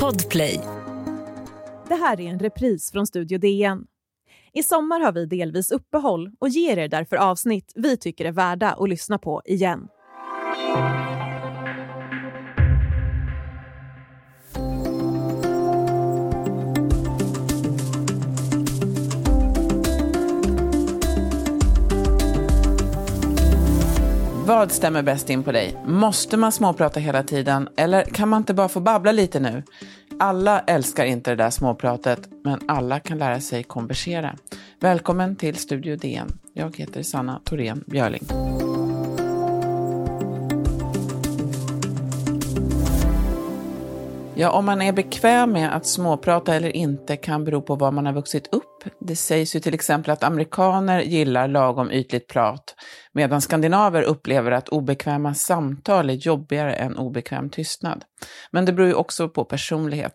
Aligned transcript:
Podplay. 0.00 0.60
Det 1.88 1.94
här 1.94 2.20
är 2.20 2.30
en 2.30 2.38
repris 2.38 2.92
från 2.92 3.06
Studio 3.06 3.38
DN. 3.38 3.86
I 4.52 4.62
sommar 4.62 5.00
har 5.00 5.12
vi 5.12 5.26
delvis 5.26 5.70
uppehåll 5.70 6.30
och 6.38 6.48
ger 6.48 6.76
er 6.76 6.88
därför 6.88 7.16
avsnitt 7.16 7.72
vi 7.76 7.96
tycker 7.96 8.24
är 8.24 8.32
värda 8.32 8.72
att 8.72 8.88
lyssna 8.88 9.18
på 9.18 9.42
igen. 9.44 9.88
Vad 24.46 24.72
stämmer 24.72 25.02
bäst 25.02 25.30
in 25.30 25.42
på 25.42 25.52
dig? 25.52 25.76
Måste 25.86 26.36
man 26.36 26.52
småprata 26.52 27.00
hela 27.00 27.22
tiden 27.22 27.68
eller 27.76 28.02
kan 28.02 28.28
man 28.28 28.42
inte 28.42 28.54
bara 28.54 28.68
få 28.68 28.80
babbla 28.80 29.12
lite 29.12 29.40
nu? 29.40 29.62
Alla 30.18 30.60
älskar 30.60 31.04
inte 31.04 31.30
det 31.30 31.36
där 31.36 31.50
småpratet, 31.50 32.28
men 32.44 32.60
alla 32.68 33.00
kan 33.00 33.18
lära 33.18 33.40
sig 33.40 33.62
konversera. 33.62 34.36
Välkommen 34.80 35.36
till 35.36 35.56
Studio 35.56 35.96
DN. 35.96 36.38
Jag 36.52 36.76
heter 36.76 37.02
Sanna 37.02 37.40
Thorén 37.44 37.84
Björling. 37.86 38.22
Ja, 44.34 44.50
om 44.50 44.64
man 44.66 44.82
är 44.82 44.92
bekväm 44.92 45.52
med 45.52 45.76
att 45.76 45.86
småprata 45.86 46.54
eller 46.54 46.76
inte 46.76 47.16
kan 47.16 47.44
bero 47.44 47.62
på 47.62 47.74
var 47.74 47.90
man 47.90 48.06
har 48.06 48.12
vuxit 48.12 48.48
upp. 48.52 48.65
Det 49.00 49.16
sägs 49.16 49.56
ju 49.56 49.60
till 49.60 49.74
exempel 49.74 50.10
att 50.10 50.22
amerikaner 50.22 51.00
gillar 51.00 51.48
lagom 51.48 51.90
ytligt 51.90 52.28
prat, 52.28 52.74
medan 53.12 53.40
skandinaver 53.40 54.02
upplever 54.02 54.50
att 54.50 54.68
obekväma 54.68 55.34
samtal 55.34 56.10
är 56.10 56.14
jobbigare 56.14 56.74
än 56.74 56.96
obekväm 56.96 57.50
tystnad. 57.50 58.04
Men 58.50 58.64
det 58.64 58.72
beror 58.72 58.88
ju 58.88 58.94
också 58.94 59.28
på 59.28 59.44
personlighet. 59.44 60.14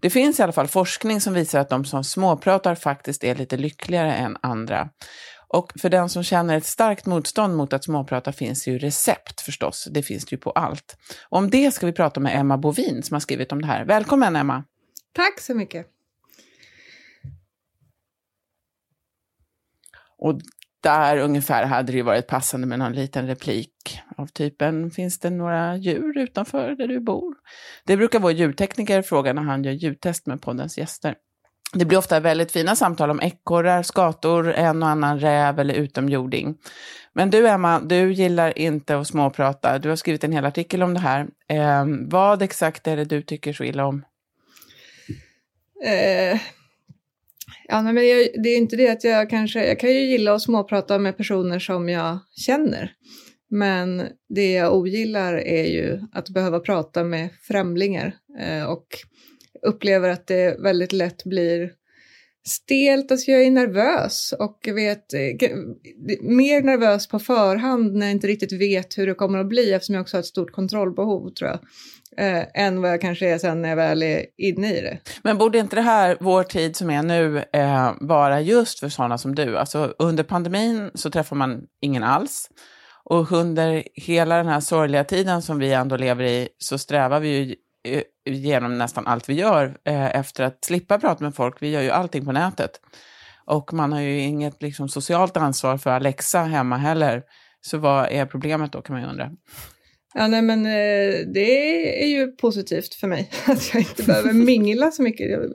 Det 0.00 0.10
finns 0.10 0.40
i 0.40 0.42
alla 0.42 0.52
fall 0.52 0.68
forskning 0.68 1.20
som 1.20 1.34
visar 1.34 1.60
att 1.60 1.68
de 1.68 1.84
som 1.84 2.04
småpratar 2.04 2.74
faktiskt 2.74 3.24
är 3.24 3.34
lite 3.34 3.56
lyckligare 3.56 4.12
än 4.12 4.36
andra. 4.40 4.88
Och 5.52 5.72
för 5.80 5.88
den 5.88 6.08
som 6.08 6.22
känner 6.22 6.56
ett 6.56 6.66
starkt 6.66 7.06
motstånd 7.06 7.56
mot 7.56 7.72
att 7.72 7.84
småprata 7.84 8.32
finns 8.32 8.68
ju 8.68 8.78
recept 8.78 9.40
förstås. 9.40 9.88
Det 9.90 10.02
finns 10.02 10.24
det 10.24 10.34
ju 10.34 10.38
på 10.38 10.50
allt. 10.50 10.96
Och 11.28 11.38
om 11.38 11.50
det 11.50 11.74
ska 11.74 11.86
vi 11.86 11.92
prata 11.92 12.20
med 12.20 12.40
Emma 12.40 12.58
Bovin 12.58 13.02
som 13.02 13.14
har 13.14 13.20
skrivit 13.20 13.52
om 13.52 13.62
det 13.62 13.68
här. 13.68 13.84
Välkommen 13.84 14.36
Emma! 14.36 14.64
Tack 15.12 15.40
så 15.40 15.54
mycket! 15.54 15.99
Och 20.20 20.40
där 20.82 21.16
ungefär 21.16 21.64
hade 21.64 21.92
det 21.92 22.02
varit 22.02 22.26
passande 22.26 22.66
med 22.66 22.78
någon 22.78 22.92
liten 22.92 23.26
replik 23.26 24.00
av 24.16 24.26
typen, 24.26 24.90
finns 24.90 25.18
det 25.18 25.30
några 25.30 25.76
djur 25.76 26.18
utanför 26.18 26.70
där 26.70 26.88
du 26.88 27.00
bor? 27.00 27.34
Det 27.86 27.96
brukar 27.96 28.20
vår 28.20 28.32
ljudtekniker 28.32 29.02
fråga 29.02 29.32
när 29.32 29.42
han 29.42 29.64
gör 29.64 29.72
ljudtest 29.72 30.26
med 30.26 30.42
poddens 30.42 30.78
gäster. 30.78 31.14
Det 31.72 31.84
blir 31.84 31.98
ofta 31.98 32.20
väldigt 32.20 32.52
fina 32.52 32.76
samtal 32.76 33.10
om 33.10 33.20
ekorrar, 33.20 33.82
skator, 33.82 34.52
en 34.52 34.82
och 34.82 34.88
annan 34.88 35.20
räv 35.20 35.58
eller 35.58 35.74
utomjording. 35.74 36.56
Men 37.12 37.30
du 37.30 37.48
Emma, 37.48 37.80
du 37.80 38.12
gillar 38.12 38.58
inte 38.58 38.98
att 38.98 39.06
småprata. 39.06 39.78
Du 39.78 39.88
har 39.88 39.96
skrivit 39.96 40.24
en 40.24 40.32
hel 40.32 40.44
artikel 40.44 40.82
om 40.82 40.94
det 40.94 41.00
här. 41.00 41.26
Eh, 41.48 41.84
vad 42.10 42.42
exakt 42.42 42.86
är 42.86 42.96
det 42.96 43.04
du 43.04 43.22
tycker 43.22 43.52
så 43.52 43.64
illa 43.64 43.86
om? 43.86 44.04
Eh, 45.84 46.40
ja, 47.70 47.82
men 47.82 48.08
jag, 48.08 48.28
det 48.42 48.48
är 48.48 48.56
inte 48.56 48.76
det 48.76 48.88
att 48.88 49.04
jag 49.04 49.30
kanske, 49.30 49.66
jag 49.66 49.80
kan 49.80 49.90
ju 49.90 50.00
gilla 50.00 50.34
att 50.34 50.42
småprata 50.42 50.98
med 50.98 51.16
personer 51.16 51.58
som 51.58 51.88
jag 51.88 52.18
känner. 52.36 52.92
Men 53.50 54.08
det 54.34 54.52
jag 54.52 54.74
ogillar 54.74 55.34
är 55.34 55.64
ju 55.64 56.00
att 56.12 56.28
behöva 56.28 56.60
prata 56.60 57.04
med 57.04 57.28
främlingar 57.42 58.14
eh, 58.40 58.64
och 58.64 58.86
upplever 59.66 60.08
att 60.08 60.26
det 60.26 60.60
väldigt 60.60 60.92
lätt 60.92 61.24
blir 61.24 61.70
stelt, 62.46 63.10
alltså 63.10 63.30
jag 63.30 63.42
är 63.42 63.50
nervös 63.50 64.34
och 64.38 64.68
vet 64.74 65.14
eh, 65.14 65.58
mer 66.20 66.62
nervös 66.62 67.08
på 67.08 67.18
förhand 67.18 67.94
när 67.94 68.06
jag 68.06 68.12
inte 68.12 68.26
riktigt 68.26 68.52
vet 68.52 68.98
hur 68.98 69.06
det 69.06 69.14
kommer 69.14 69.38
att 69.38 69.48
bli 69.48 69.72
eftersom 69.72 69.94
jag 69.94 70.02
också 70.02 70.16
har 70.16 70.20
ett 70.20 70.26
stort 70.26 70.52
kontrollbehov 70.52 71.30
tror 71.30 71.50
jag. 71.50 71.60
Eh, 72.16 72.44
än 72.54 72.82
vad 72.82 72.90
jag 72.90 73.00
kanske 73.00 73.28
är 73.28 73.38
sen 73.38 73.62
när 73.62 73.68
jag 73.68 73.76
väl 73.76 74.02
är 74.02 74.26
inne 74.36 74.72
i 74.72 74.80
det. 74.80 74.98
Men 75.22 75.38
borde 75.38 75.58
inte 75.58 75.76
det 75.76 75.82
här, 75.82 76.16
vår 76.20 76.42
tid 76.42 76.76
som 76.76 76.90
är 76.90 77.02
nu, 77.02 77.44
eh, 77.52 77.92
vara 78.00 78.40
just 78.40 78.80
för 78.80 78.88
sådana 78.88 79.18
som 79.18 79.34
du? 79.34 79.58
Alltså 79.58 79.94
under 79.98 80.24
pandemin 80.24 80.90
så 80.94 81.10
träffar 81.10 81.36
man 81.36 81.62
ingen 81.80 82.02
alls. 82.02 82.50
Och 83.04 83.32
under 83.32 83.82
hela 83.94 84.36
den 84.36 84.46
här 84.46 84.60
sorgliga 84.60 85.04
tiden 85.04 85.42
som 85.42 85.58
vi 85.58 85.72
ändå 85.72 85.96
lever 85.96 86.24
i 86.24 86.48
så 86.58 86.78
strävar 86.78 87.20
vi 87.20 87.28
ju 87.28 87.54
eh, 87.94 88.02
genom 88.34 88.78
nästan 88.78 89.06
allt 89.06 89.28
vi 89.28 89.34
gör 89.34 89.76
eh, 89.84 90.16
efter 90.16 90.44
att 90.44 90.64
slippa 90.64 90.98
prata 90.98 91.24
med 91.24 91.34
folk. 91.34 91.62
Vi 91.62 91.70
gör 91.70 91.82
ju 91.82 91.90
allting 91.90 92.24
på 92.24 92.32
nätet. 92.32 92.70
Och 93.44 93.72
man 93.72 93.92
har 93.92 94.00
ju 94.00 94.20
inget 94.20 94.62
liksom, 94.62 94.88
socialt 94.88 95.36
ansvar 95.36 95.78
för 95.78 95.90
Alexa 95.90 96.42
hemma 96.42 96.76
heller. 96.76 97.22
Så 97.60 97.78
vad 97.78 98.08
är 98.10 98.26
problemet 98.26 98.72
då 98.72 98.82
kan 98.82 98.94
man 98.94 99.02
ju 99.02 99.08
undra. 99.08 99.30
Ja, 100.14 100.26
nej, 100.26 100.42
men 100.42 100.66
eh, 100.66 101.26
det 101.34 102.02
är 102.02 102.08
ju 102.08 102.26
positivt 102.26 102.94
för 102.94 103.08
mig 103.08 103.30
att 103.46 103.74
jag 103.74 103.82
inte 103.82 104.02
behöver 104.02 104.32
mingla 104.32 104.90
så 104.90 105.02
mycket. 105.02 105.54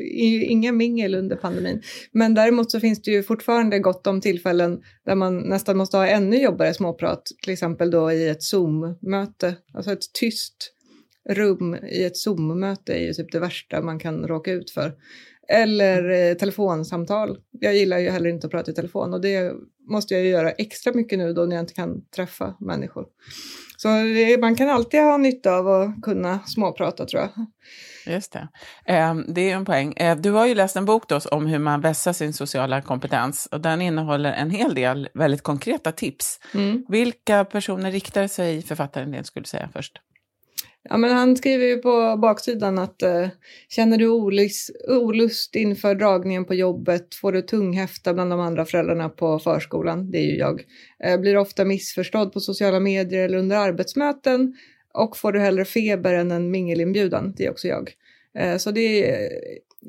Inga 0.50 0.72
mingel 0.72 1.16
under 1.16 1.36
pandemin. 1.36 1.82
Men 2.12 2.34
däremot 2.34 2.72
så 2.72 2.80
finns 2.80 3.02
det 3.02 3.12
ju 3.12 3.24
fortfarande 3.24 3.80
gott 3.80 4.08
om 4.08 4.22
tillfällen 4.22 4.80
där 5.06 5.16
man 5.16 5.38
nästan 5.38 5.78
måste 5.78 5.98
ha 5.98 6.08
ännu 6.08 6.42
jobbigare 6.42 6.74
småprat. 6.74 7.24
Till 7.44 7.54
exempel 7.54 7.92
då 7.92 8.12
i 8.12 8.30
ett 8.30 8.44
Zoom-möte, 8.44 9.56
alltså 9.74 9.92
ett 9.92 10.14
tyst 10.14 10.72
rum 11.30 11.76
i 11.76 12.04
ett 12.04 12.18
Zoom-möte 12.18 12.94
är 12.94 13.00
ju 13.00 13.14
typ 13.14 13.32
det 13.32 13.40
värsta 13.40 13.82
man 13.82 14.00
kan 14.00 14.28
råka 14.28 14.52
ut 14.52 14.72
för. 14.72 14.94
Eller 15.48 16.10
eh, 16.10 16.34
telefonsamtal. 16.34 17.38
Jag 17.52 17.76
gillar 17.76 18.00
ju 18.00 18.10
heller 18.10 18.30
inte 18.30 18.48
att 18.48 18.52
prata 18.52 18.72
i 18.72 18.74
telefon 18.74 19.14
och 19.14 19.22
det 19.22 19.54
måste 19.90 20.14
jag 20.14 20.24
ju 20.24 20.30
göra 20.30 20.52
extra 20.52 20.94
mycket 20.94 21.20
nu 21.20 21.34
då 21.34 21.46
när 21.46 21.56
jag 21.56 21.64
inte 21.64 21.74
kan 21.74 22.06
träffa 22.16 22.56
människor. 22.60 23.06
Så 23.86 23.92
det, 23.92 24.42
man 24.42 24.56
kan 24.56 24.70
alltid 24.70 25.00
ha 25.00 25.18
nytta 25.18 25.52
av 25.52 25.68
att 25.68 26.02
kunna 26.02 26.40
småprata 26.40 27.06
tror 27.06 27.22
jag. 27.22 27.30
Just 28.14 28.32
det. 28.32 28.48
Eh, 28.86 29.16
det 29.28 29.52
är 29.52 29.56
en 29.56 29.66
poäng. 29.66 29.94
Eh, 29.94 30.18
du 30.18 30.32
har 30.32 30.46
ju 30.46 30.56
läst 30.56 30.76
en 30.76 30.86
bok 30.86 31.10
då 31.10 31.20
om 31.32 31.46
hur 31.46 31.60
man 31.60 31.82
vässar 31.82 32.14
sin 32.14 32.34
sociala 32.34 32.82
kompetens 32.82 33.46
och 33.52 33.62
den 33.62 33.82
innehåller 33.82 34.34
en 34.34 34.50
hel 34.50 34.76
del 34.76 35.10
väldigt 35.14 35.42
konkreta 35.42 35.92
tips. 35.92 36.40
Mm. 36.54 36.86
Vilka 36.88 37.46
personer 37.46 37.92
riktar 37.92 38.28
sig 38.28 38.62
författaren 38.62 39.12
det 39.12 39.24
skulle 39.24 39.46
säga 39.46 39.70
först? 39.74 40.02
Ja, 40.90 40.98
men 40.98 41.12
han 41.12 41.38
skriver 41.38 41.66
ju 41.66 41.78
på 41.78 42.18
baksidan 42.22 42.80
att 42.80 43.02
eh, 43.02 43.28
känner 43.70 43.98
du 43.98 44.10
olust, 44.10 44.70
olust 44.88 45.56
inför 45.56 45.96
dragningen 45.96 46.46
på 46.46 46.54
jobbet, 46.54 47.16
får 47.16 47.32
du 47.32 47.42
tunghäfta 47.42 48.14
bland 48.14 48.30
de 48.32 48.40
andra 48.40 48.66
föräldrarna 48.66 49.10
på 49.10 49.40
förskolan, 49.40 50.12
det 50.12 50.18
är 50.18 50.24
ju 50.24 50.38
jag, 50.38 50.62
eh, 51.04 51.20
blir 51.20 51.38
ofta 51.38 51.66
missförstådd 51.66 52.34
på 52.34 52.40
sociala 52.40 52.80
medier 52.80 53.26
eller 53.26 53.38
under 53.38 53.58
arbetsmöten 53.58 54.54
och 54.94 55.18
får 55.18 55.32
du 55.32 55.40
hellre 55.40 55.66
feber 55.66 56.14
än 56.14 56.32
en 56.32 56.52
mingelinbjudan, 56.52 57.34
det 57.38 57.46
är 57.46 57.52
också 57.52 57.68
jag. 57.68 57.92
Eh, 58.38 58.58
så 58.58 58.72
det 58.72 59.12
är, 59.12 59.30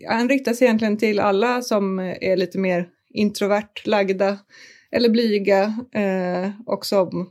han 0.09 0.28
riktar 0.28 0.53
sig 0.53 0.67
egentligen 0.67 0.99
till 0.99 1.21
alla 1.21 1.63
som 1.63 1.99
eh, 1.99 2.17
är 2.21 2.37
lite 2.37 2.59
mer 2.59 2.89
introvert 3.11 3.83
lagda 3.84 4.39
eller 4.91 5.09
blyga 5.09 5.63
eh, 5.95 6.51
och 6.67 6.87
som 6.87 7.31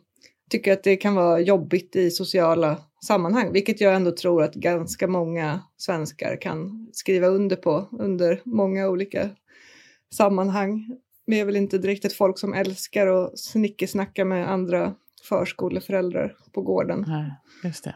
tycker 0.49 0.73
att 0.73 0.83
det 0.83 0.95
kan 0.95 1.15
vara 1.15 1.39
jobbigt 1.39 1.95
i 1.95 2.11
sociala 2.11 2.77
sammanhang, 3.05 3.51
vilket 3.51 3.81
jag 3.81 3.95
ändå 3.95 4.11
tror 4.11 4.43
att 4.43 4.53
ganska 4.53 5.07
många 5.07 5.61
svenskar 5.77 6.41
kan 6.41 6.89
skriva 6.93 7.27
under 7.27 7.55
på 7.55 7.87
under 7.91 8.41
många 8.43 8.87
olika 8.87 9.29
sammanhang. 10.13 10.97
Vi 11.25 11.39
är 11.39 11.45
väl 11.45 11.55
inte 11.55 11.77
direkt 11.77 12.05
ett 12.05 12.13
folk 12.13 12.39
som 12.39 12.53
älskar 12.53 13.07
att 13.07 13.39
snickesnacka 13.39 14.25
med 14.25 14.51
andra 14.51 14.93
förskoleföräldrar 15.29 16.35
på 16.53 16.61
gården. 16.61 17.05
Nej, 17.07 17.31
just 17.63 17.83
det. 17.83 17.95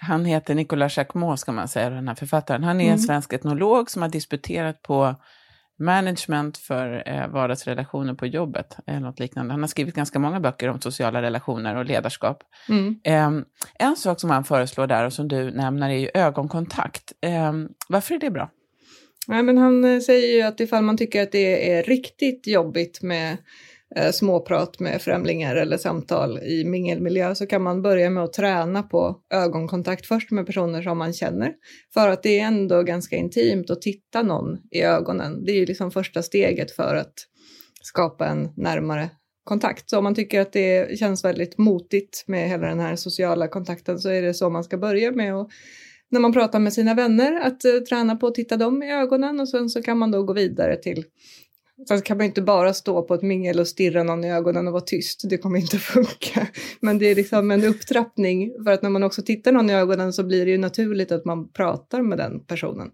Han 0.00 0.24
heter 0.24 0.54
Nicolas 0.54 0.96
Jacquemot, 0.96 1.40
ska 1.40 1.52
man 1.52 1.68
säga, 1.68 1.90
den 1.90 2.08
här 2.08 2.14
författaren. 2.14 2.64
Han 2.64 2.80
är 2.80 2.84
en 2.84 2.90
mm. 2.90 2.98
svensk 2.98 3.32
etnolog 3.32 3.90
som 3.90 4.02
har 4.02 4.08
disputerat 4.08 4.82
på 4.82 5.14
management 5.78 6.58
för 6.58 7.02
eh, 7.06 7.28
vardagsrelationer 7.28 8.14
på 8.14 8.26
jobbet, 8.26 8.76
eller 8.86 9.00
något 9.00 9.20
liknande. 9.20 9.52
Han 9.52 9.60
har 9.60 9.68
skrivit 9.68 9.94
ganska 9.94 10.18
många 10.18 10.40
böcker 10.40 10.68
om 10.68 10.80
sociala 10.80 11.22
relationer 11.22 11.76
och 11.76 11.84
ledarskap. 11.84 12.42
Mm. 12.68 13.00
Eh, 13.04 13.44
en 13.78 13.96
sak 13.96 14.20
som 14.20 14.30
han 14.30 14.44
föreslår 14.44 14.86
där 14.86 15.04
och 15.04 15.12
som 15.12 15.28
du 15.28 15.50
nämner 15.50 15.90
är 15.90 15.98
ju 15.98 16.10
ögonkontakt. 16.14 17.12
Eh, 17.20 17.52
varför 17.88 18.14
är 18.14 18.18
det 18.18 18.30
bra? 18.30 18.50
Ja, 19.26 19.42
men 19.42 19.58
han 19.58 19.84
eh, 19.84 20.00
säger 20.00 20.36
ju 20.36 20.42
att 20.42 20.60
ifall 20.60 20.82
man 20.82 20.96
tycker 20.96 21.22
att 21.22 21.32
det 21.32 21.72
är 21.72 21.82
riktigt 21.82 22.46
jobbigt 22.46 23.02
med 23.02 23.36
Eh, 23.96 24.10
småprat 24.10 24.80
med 24.80 25.02
främlingar 25.02 25.56
eller 25.56 25.78
samtal 25.78 26.38
i 26.38 26.64
mingelmiljö 26.64 27.34
så 27.34 27.46
kan 27.46 27.62
man 27.62 27.82
börja 27.82 28.10
med 28.10 28.24
att 28.24 28.32
träna 28.32 28.82
på 28.82 29.20
ögonkontakt 29.34 30.06
först 30.06 30.30
med 30.30 30.46
personer 30.46 30.82
som 30.82 30.98
man 30.98 31.12
känner. 31.12 31.52
För 31.94 32.08
att 32.08 32.22
det 32.22 32.38
är 32.38 32.46
ändå 32.46 32.82
ganska 32.82 33.16
intimt 33.16 33.70
att 33.70 33.82
titta 33.82 34.22
någon 34.22 34.58
i 34.70 34.82
ögonen. 34.82 35.44
Det 35.44 35.52
är 35.52 35.56
ju 35.56 35.66
liksom 35.66 35.90
första 35.90 36.22
steget 36.22 36.70
för 36.70 36.96
att 36.96 37.14
skapa 37.82 38.26
en 38.26 38.48
närmare 38.56 39.10
kontakt. 39.44 39.90
Så 39.90 39.98
om 39.98 40.04
man 40.04 40.14
tycker 40.14 40.40
att 40.40 40.52
det 40.52 40.98
känns 40.98 41.24
väldigt 41.24 41.58
motigt 41.58 42.24
med 42.26 42.48
hela 42.48 42.66
den 42.66 42.80
här 42.80 42.96
sociala 42.96 43.48
kontakten 43.48 43.98
så 43.98 44.08
är 44.08 44.22
det 44.22 44.34
så 44.34 44.50
man 44.50 44.64
ska 44.64 44.78
börja 44.78 45.12
med 45.12 45.34
att 45.34 45.48
när 46.10 46.20
man 46.20 46.32
pratar 46.32 46.58
med 46.58 46.72
sina 46.72 46.94
vänner 46.94 47.40
att 47.40 47.64
eh, 47.64 47.72
träna 47.72 48.16
på 48.16 48.26
att 48.26 48.34
titta 48.34 48.56
dem 48.56 48.82
i 48.82 48.92
ögonen 48.92 49.40
och 49.40 49.48
sen 49.48 49.68
så 49.68 49.82
kan 49.82 49.98
man 49.98 50.10
då 50.10 50.22
gå 50.22 50.32
vidare 50.32 50.76
till 50.76 51.04
Sen 51.88 52.02
kan 52.02 52.16
man 52.16 52.26
inte 52.26 52.42
bara 52.42 52.72
stå 52.72 53.02
på 53.02 53.14
ett 53.14 53.22
mingel 53.22 53.60
och 53.60 53.68
stirra 53.68 54.02
någon 54.02 54.24
i 54.24 54.32
ögonen 54.32 54.66
och 54.66 54.72
vara 54.72 54.84
tyst, 54.86 55.20
det 55.30 55.38
kommer 55.38 55.58
inte 55.58 55.78
funka. 55.78 56.46
Men 56.80 56.98
det 56.98 57.06
är 57.06 57.14
liksom 57.14 57.50
en 57.50 57.64
upptrappning 57.64 58.52
för 58.64 58.70
att 58.70 58.82
när 58.82 58.90
man 58.90 59.02
också 59.02 59.22
tittar 59.22 59.52
någon 59.52 59.70
i 59.70 59.74
ögonen 59.74 60.12
så 60.12 60.24
blir 60.24 60.44
det 60.44 60.50
ju 60.50 60.58
naturligt 60.58 61.12
att 61.12 61.24
man 61.24 61.52
pratar 61.52 62.02
med 62.02 62.18
den 62.18 62.44
personen. 62.44 62.90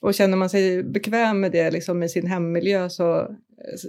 Och 0.00 0.14
känner 0.14 0.36
man 0.36 0.50
sig 0.50 0.82
bekväm 0.84 1.40
med 1.40 1.52
det 1.52 1.70
liksom 1.70 2.02
i 2.02 2.08
sin 2.08 2.26
hemmiljö 2.26 2.88
så 2.88 3.28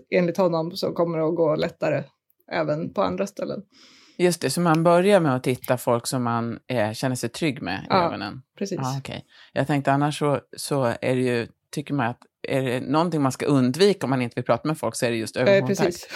enligt 0.09 0.38
honom 0.38 0.71
så 0.71 0.91
kommer 0.91 1.17
det 1.17 1.25
att 1.25 1.35
gå 1.35 1.55
lättare 1.55 2.03
även 2.51 2.93
på 2.93 3.01
andra 3.01 3.27
ställen. 3.27 3.61
Just 4.17 4.41
det, 4.41 4.49
så 4.49 4.61
man 4.61 4.83
börjar 4.83 5.19
med 5.19 5.35
att 5.35 5.43
titta 5.43 5.77
folk 5.77 6.07
som 6.07 6.23
man 6.23 6.59
eh, 6.67 6.91
känner 6.91 7.15
sig 7.15 7.29
trygg 7.29 7.61
med 7.61 7.79
i 7.83 7.88
ja, 7.89 8.07
ögonen? 8.07 8.41
Precis. 8.57 8.79
Ja, 8.81 8.97
okay. 8.97 9.21
Jag 9.53 9.67
tänkte 9.67 9.91
annars 9.91 10.19
så, 10.19 10.39
så 10.57 10.83
är 10.83 11.15
det 11.15 11.21
ju, 11.21 11.47
tycker 11.71 11.93
man 11.93 12.07
att 12.07 12.19
är 12.50 12.62
det 12.62 12.80
någonting 12.80 13.21
man 13.21 13.31
ska 13.31 13.45
undvika 13.45 14.06
om 14.06 14.09
man 14.09 14.21
inte 14.21 14.36
vill 14.36 14.45
prata 14.45 14.68
med 14.68 14.77
folk 14.77 14.95
så 14.95 15.06
är 15.06 15.12
det 15.12 15.18
just 15.18 15.38
ögonkontakt. 15.38 15.80
Eh, 15.80 15.86
precis. 15.86 16.07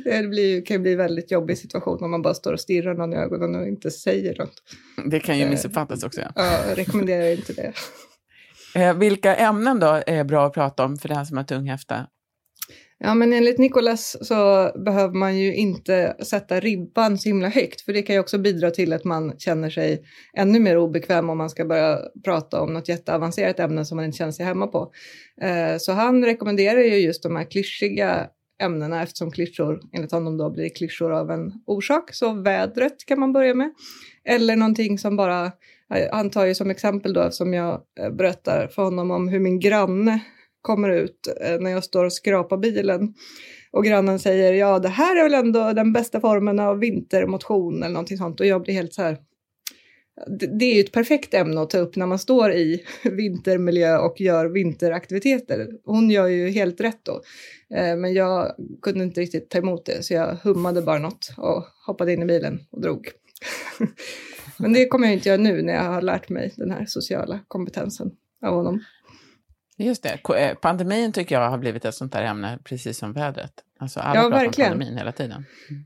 det 0.04 0.28
blir, 0.28 0.64
kan 0.64 0.82
bli 0.82 0.92
en 0.92 0.98
väldigt 0.98 1.30
jobbig 1.30 1.58
situation 1.58 2.04
om 2.04 2.10
man 2.10 2.22
bara 2.22 2.34
står 2.34 2.52
och 2.52 2.60
stirrar 2.60 2.94
någon 2.94 3.12
i 3.12 3.16
ögonen 3.16 3.60
och 3.60 3.68
inte 3.68 3.90
säger 3.90 4.38
något. 4.38 4.62
Det 5.04 5.20
kan 5.20 5.38
ju 5.38 5.48
missuppfattas 5.48 6.04
också. 6.04 6.20
Ja, 6.20 6.30
ja 6.34 6.68
jag 6.68 6.78
rekommenderar 6.78 7.30
inte 7.30 7.52
det. 7.52 7.72
Eh, 8.74 8.94
vilka 8.94 9.36
ämnen 9.36 9.80
då 9.80 10.02
är 10.06 10.24
bra 10.24 10.46
att 10.46 10.52
prata 10.52 10.84
om 10.84 10.96
för 10.96 11.08
den 11.08 11.26
som 11.26 11.36
har 11.36 11.44
tunghäfta? 11.44 12.06
Ja, 12.98 13.14
men 13.14 13.32
enligt 13.32 13.58
Nicolas 13.58 14.16
så 14.26 14.70
behöver 14.84 15.14
man 15.14 15.38
ju 15.38 15.54
inte 15.54 16.16
sätta 16.22 16.60
ribban 16.60 17.18
så 17.18 17.28
himla 17.28 17.48
högt, 17.48 17.80
för 17.80 17.92
det 17.92 18.02
kan 18.02 18.14
ju 18.14 18.20
också 18.20 18.38
bidra 18.38 18.70
till 18.70 18.92
att 18.92 19.04
man 19.04 19.38
känner 19.38 19.70
sig 19.70 20.02
ännu 20.36 20.60
mer 20.60 20.78
obekväm 20.78 21.30
om 21.30 21.38
man 21.38 21.50
ska 21.50 21.64
börja 21.64 21.98
prata 22.24 22.60
om 22.60 22.72
något 22.72 22.88
jätteavancerat 22.88 23.60
ämne 23.60 23.84
som 23.84 23.96
man 23.96 24.04
inte 24.04 24.18
känner 24.18 24.32
sig 24.32 24.46
hemma 24.46 24.66
på. 24.66 24.92
Eh, 25.40 25.78
så 25.78 25.92
han 25.92 26.24
rekommenderar 26.24 26.80
ju 26.80 26.96
just 26.96 27.22
de 27.22 27.36
här 27.36 27.50
klyschiga 27.50 28.26
ämnena 28.62 29.02
eftersom 29.02 29.30
klyschor 29.30 29.80
enligt 29.92 30.12
honom 30.12 30.36
då 30.36 30.50
blir 30.50 30.68
klyschor 30.68 31.12
av 31.12 31.30
en 31.30 31.52
orsak. 31.66 32.14
Så 32.14 32.32
vädret 32.32 33.06
kan 33.06 33.20
man 33.20 33.32
börja 33.32 33.54
med. 33.54 33.70
Eller 34.24 34.56
någonting 34.56 34.98
som 34.98 35.16
bara, 35.16 35.52
han 36.12 36.30
tar 36.30 36.46
ju 36.46 36.54
som 36.54 36.70
exempel 36.70 37.12
då 37.12 37.20
eftersom 37.20 37.54
jag 37.54 37.80
eh, 38.00 38.10
berättar 38.10 38.68
för 38.68 38.82
honom 38.82 39.10
om 39.10 39.28
hur 39.28 39.40
min 39.40 39.60
granne 39.60 40.20
kommer 40.66 40.90
ut 40.90 41.28
eh, 41.40 41.60
när 41.60 41.70
jag 41.70 41.84
står 41.84 42.04
och 42.04 42.12
skrapar 42.12 42.56
bilen. 42.56 43.14
Och 43.70 43.84
grannen 43.84 44.18
säger 44.18 44.52
ja 44.52 44.78
det 44.78 44.88
här 44.88 45.16
är 45.16 45.22
väl 45.22 45.34
ändå 45.34 45.72
den 45.72 45.92
bästa 45.92 46.20
formen 46.20 46.58
av 46.58 46.78
vintermotion 46.78 47.82
eller 47.82 47.92
någonting 47.92 48.18
sånt. 48.18 48.40
Och 48.40 48.46
jag 48.46 48.62
blir 48.62 48.74
helt 48.74 48.94
så 48.94 49.02
här. 49.02 49.18
Det 50.58 50.64
är 50.64 50.74
ju 50.74 50.80
ett 50.80 50.92
perfekt 50.92 51.34
ämne 51.34 51.60
att 51.60 51.70
ta 51.70 51.78
upp 51.78 51.96
när 51.96 52.06
man 52.06 52.18
står 52.18 52.52
i 52.52 52.84
vintermiljö 53.02 53.98
och 53.98 54.20
gör 54.20 54.46
vinteraktiviteter. 54.46 55.68
Hon 55.84 56.10
gör 56.10 56.26
ju 56.26 56.48
helt 56.48 56.80
rätt 56.80 57.00
då. 57.02 57.20
Eh, 57.76 57.96
men 57.96 58.14
jag 58.14 58.52
kunde 58.82 59.04
inte 59.04 59.20
riktigt 59.20 59.50
ta 59.50 59.58
emot 59.58 59.86
det 59.86 60.04
så 60.04 60.14
jag 60.14 60.36
hummade 60.42 60.82
bara 60.82 60.98
något 60.98 61.28
och 61.36 61.64
hoppade 61.86 62.12
in 62.12 62.22
i 62.22 62.26
bilen 62.26 62.60
och 62.70 62.80
drog. 62.80 63.08
Men 64.58 64.72
det 64.72 64.88
kommer 64.88 65.06
jag 65.06 65.14
inte 65.14 65.28
göra 65.28 65.40
nu 65.40 65.62
när 65.62 65.72
jag 65.72 65.82
har 65.82 66.02
lärt 66.02 66.28
mig 66.28 66.54
den 66.56 66.70
här 66.70 66.86
sociala 66.86 67.40
kompetensen 67.48 68.10
av 68.42 68.54
honom. 68.54 68.80
Just 69.78 70.02
det, 70.02 70.38
eh, 70.38 70.54
pandemin 70.54 71.12
tycker 71.12 71.34
jag 71.34 71.50
har 71.50 71.58
blivit 71.58 71.84
ett 71.84 71.94
sånt 71.94 72.12
där 72.12 72.22
ämne, 72.22 72.58
precis 72.64 72.98
som 72.98 73.12
vädret. 73.12 73.52
Alltså 73.78 74.00
alla 74.00 74.20
ja, 74.20 74.28
pratar 74.28 74.44
verkligen. 74.44 74.72
om 74.72 74.78
pandemin 74.78 74.98
hela 74.98 75.12
tiden. 75.12 75.44
Mm. 75.70 75.84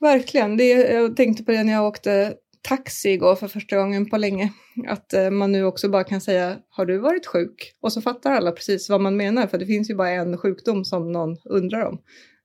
Verkligen, 0.00 0.56
det, 0.56 0.68
jag 0.68 1.16
tänkte 1.16 1.44
på 1.44 1.52
det 1.52 1.64
när 1.64 1.72
jag 1.72 1.86
åkte 1.86 2.34
taxi 2.62 3.10
igår 3.10 3.36
för 3.36 3.48
första 3.48 3.76
gången 3.76 4.10
på 4.10 4.16
länge. 4.16 4.52
Att 4.88 5.12
eh, 5.12 5.30
man 5.30 5.52
nu 5.52 5.64
också 5.64 5.88
bara 5.88 6.04
kan 6.04 6.20
säga, 6.20 6.56
har 6.68 6.86
du 6.86 6.98
varit 6.98 7.26
sjuk? 7.26 7.74
Och 7.80 7.92
så 7.92 8.00
fattar 8.02 8.32
alla 8.32 8.52
precis 8.52 8.90
vad 8.90 9.00
man 9.00 9.16
menar, 9.16 9.46
för 9.46 9.58
det 9.58 9.66
finns 9.66 9.90
ju 9.90 9.94
bara 9.94 10.10
en 10.10 10.38
sjukdom 10.38 10.84
som 10.84 11.12
någon 11.12 11.36
undrar 11.44 11.84
om. 11.86 11.98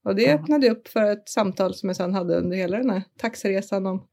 Och 0.04 0.16
det 0.16 0.28
mm. 0.28 0.44
öppnade 0.44 0.70
upp 0.70 0.88
för 0.88 1.12
ett 1.12 1.30
samtal 1.30 1.76
som 1.76 1.90
jag 1.90 1.96
sedan 1.96 2.14
hade 2.14 2.36
under 2.36 2.58
hela 2.58 2.78
den 2.78 2.90
här 2.90 3.04
taxiresan 3.18 3.86
om 3.86 4.08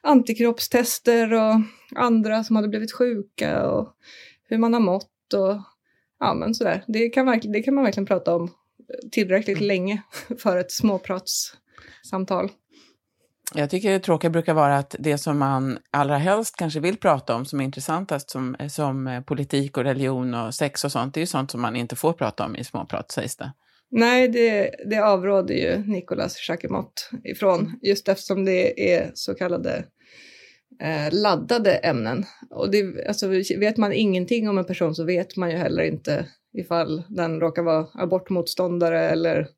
antikroppstester 0.00 1.32
och 1.32 1.54
andra 1.94 2.44
som 2.44 2.56
hade 2.56 2.68
blivit 2.68 2.92
sjuka 2.92 3.70
och 3.70 3.88
hur 4.48 4.58
man 4.58 4.72
har 4.72 4.80
mått 4.80 5.34
och 5.34 5.56
ja, 6.20 6.34
men 6.34 6.54
sådär. 6.54 6.84
Det 6.86 7.08
kan, 7.08 7.40
det 7.42 7.62
kan 7.62 7.74
man 7.74 7.84
verkligen 7.84 8.06
prata 8.06 8.34
om 8.34 8.50
tillräckligt 9.12 9.56
mm. 9.56 9.66
länge 9.66 10.02
för 10.38 10.56
ett 10.56 10.72
småpratssamtal. 10.72 12.50
Jag 13.54 13.70
tycker 13.70 13.90
det 13.90 13.98
tråkiga 13.98 14.30
brukar 14.30 14.54
vara 14.54 14.78
att 14.78 14.96
det 14.98 15.18
som 15.18 15.38
man 15.38 15.78
allra 15.90 16.18
helst 16.18 16.56
kanske 16.56 16.80
vill 16.80 16.96
prata 16.96 17.34
om, 17.34 17.44
som 17.44 17.60
är 17.60 17.64
intressantast, 17.64 18.30
som, 18.30 18.56
som 18.70 19.22
politik 19.26 19.76
och 19.76 19.84
religion 19.84 20.34
och 20.34 20.54
sex 20.54 20.84
och 20.84 20.92
sånt, 20.92 21.14
det 21.14 21.18
är 21.18 21.22
ju 21.22 21.26
sånt 21.26 21.50
som 21.50 21.60
man 21.60 21.76
inte 21.76 21.96
får 21.96 22.12
prata 22.12 22.44
om 22.44 22.56
i 22.56 22.64
småprat, 22.64 23.12
sägs 23.12 23.36
det. 23.36 23.52
Nej, 23.90 24.28
det, 24.28 24.70
det 24.90 24.98
avråder 24.98 25.54
ju 25.54 25.92
Nicolas 25.92 26.48
Jacquemot 26.48 27.10
ifrån, 27.24 27.78
just 27.82 28.08
eftersom 28.08 28.44
det 28.44 28.94
är 28.94 29.10
så 29.14 29.34
kallade 29.34 29.76
eh, 29.76 29.84
laddade 31.10 31.76
ämnen. 31.76 32.24
Och 32.50 32.70
det, 32.70 33.08
alltså, 33.08 33.28
vet 33.58 33.76
man 33.76 33.92
ingenting 33.92 34.48
om 34.48 34.58
en 34.58 34.64
person 34.64 34.94
så 34.94 35.04
vet 35.04 35.36
man 35.36 35.50
ju 35.50 35.56
heller 35.56 35.82
inte 35.82 36.26
ifall 36.54 37.02
den 37.08 37.40
råkar 37.40 37.62
vara 37.62 37.86
abortmotståndare 37.94 39.10
eller 39.10 39.48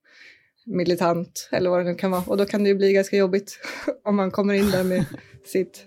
militant 0.66 1.49
eller 1.52 1.70
vad 1.70 1.81
det 1.81 1.84
nu 1.84 1.94
kan 1.94 2.10
vara. 2.10 2.22
Och 2.26 2.37
då 2.37 2.44
kan 2.44 2.62
det 2.62 2.69
ju 2.69 2.75
bli 2.75 2.93
ganska 2.93 3.16
jobbigt 3.16 3.58
om 4.05 4.16
man 4.16 4.31
kommer 4.31 4.55
in 4.55 4.70
där 4.70 4.84
med 4.84 5.05
sitt 5.44 5.84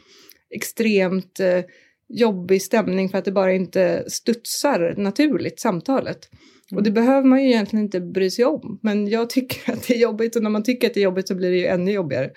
extremt 0.51 1.41
eh, 1.41 1.65
jobbig 2.09 2.63
stämning 2.63 3.09
för 3.09 3.19
att 3.19 3.25
det 3.25 3.33
bara 3.33 3.53
inte 3.53 4.05
studsar 4.09 4.95
naturligt 4.97 5.61
samtalet. 5.61 6.29
Mm. 6.71 6.79
Och 6.79 6.83
det 6.83 6.91
behöver 6.91 7.29
man 7.29 7.43
ju 7.43 7.49
egentligen 7.49 7.85
inte 7.85 8.01
bry 8.01 8.31
sig 8.31 8.45
om. 8.45 8.79
Men 8.83 9.09
jag 9.09 9.31
tycker 9.31 9.73
att 9.73 9.87
det 9.87 9.95
är 9.95 9.99
jobbigt 9.99 10.37
och 10.37 10.43
när 10.43 10.51
man 10.51 10.63
tycker 10.63 10.87
att 10.87 10.95
det 10.95 11.01
är 11.01 11.05
jobbigt 11.05 11.29
så 11.29 11.35
blir 11.35 11.51
det 11.51 11.57
ju 11.57 11.67
ännu 11.67 11.93
jobbigare. 11.93 12.31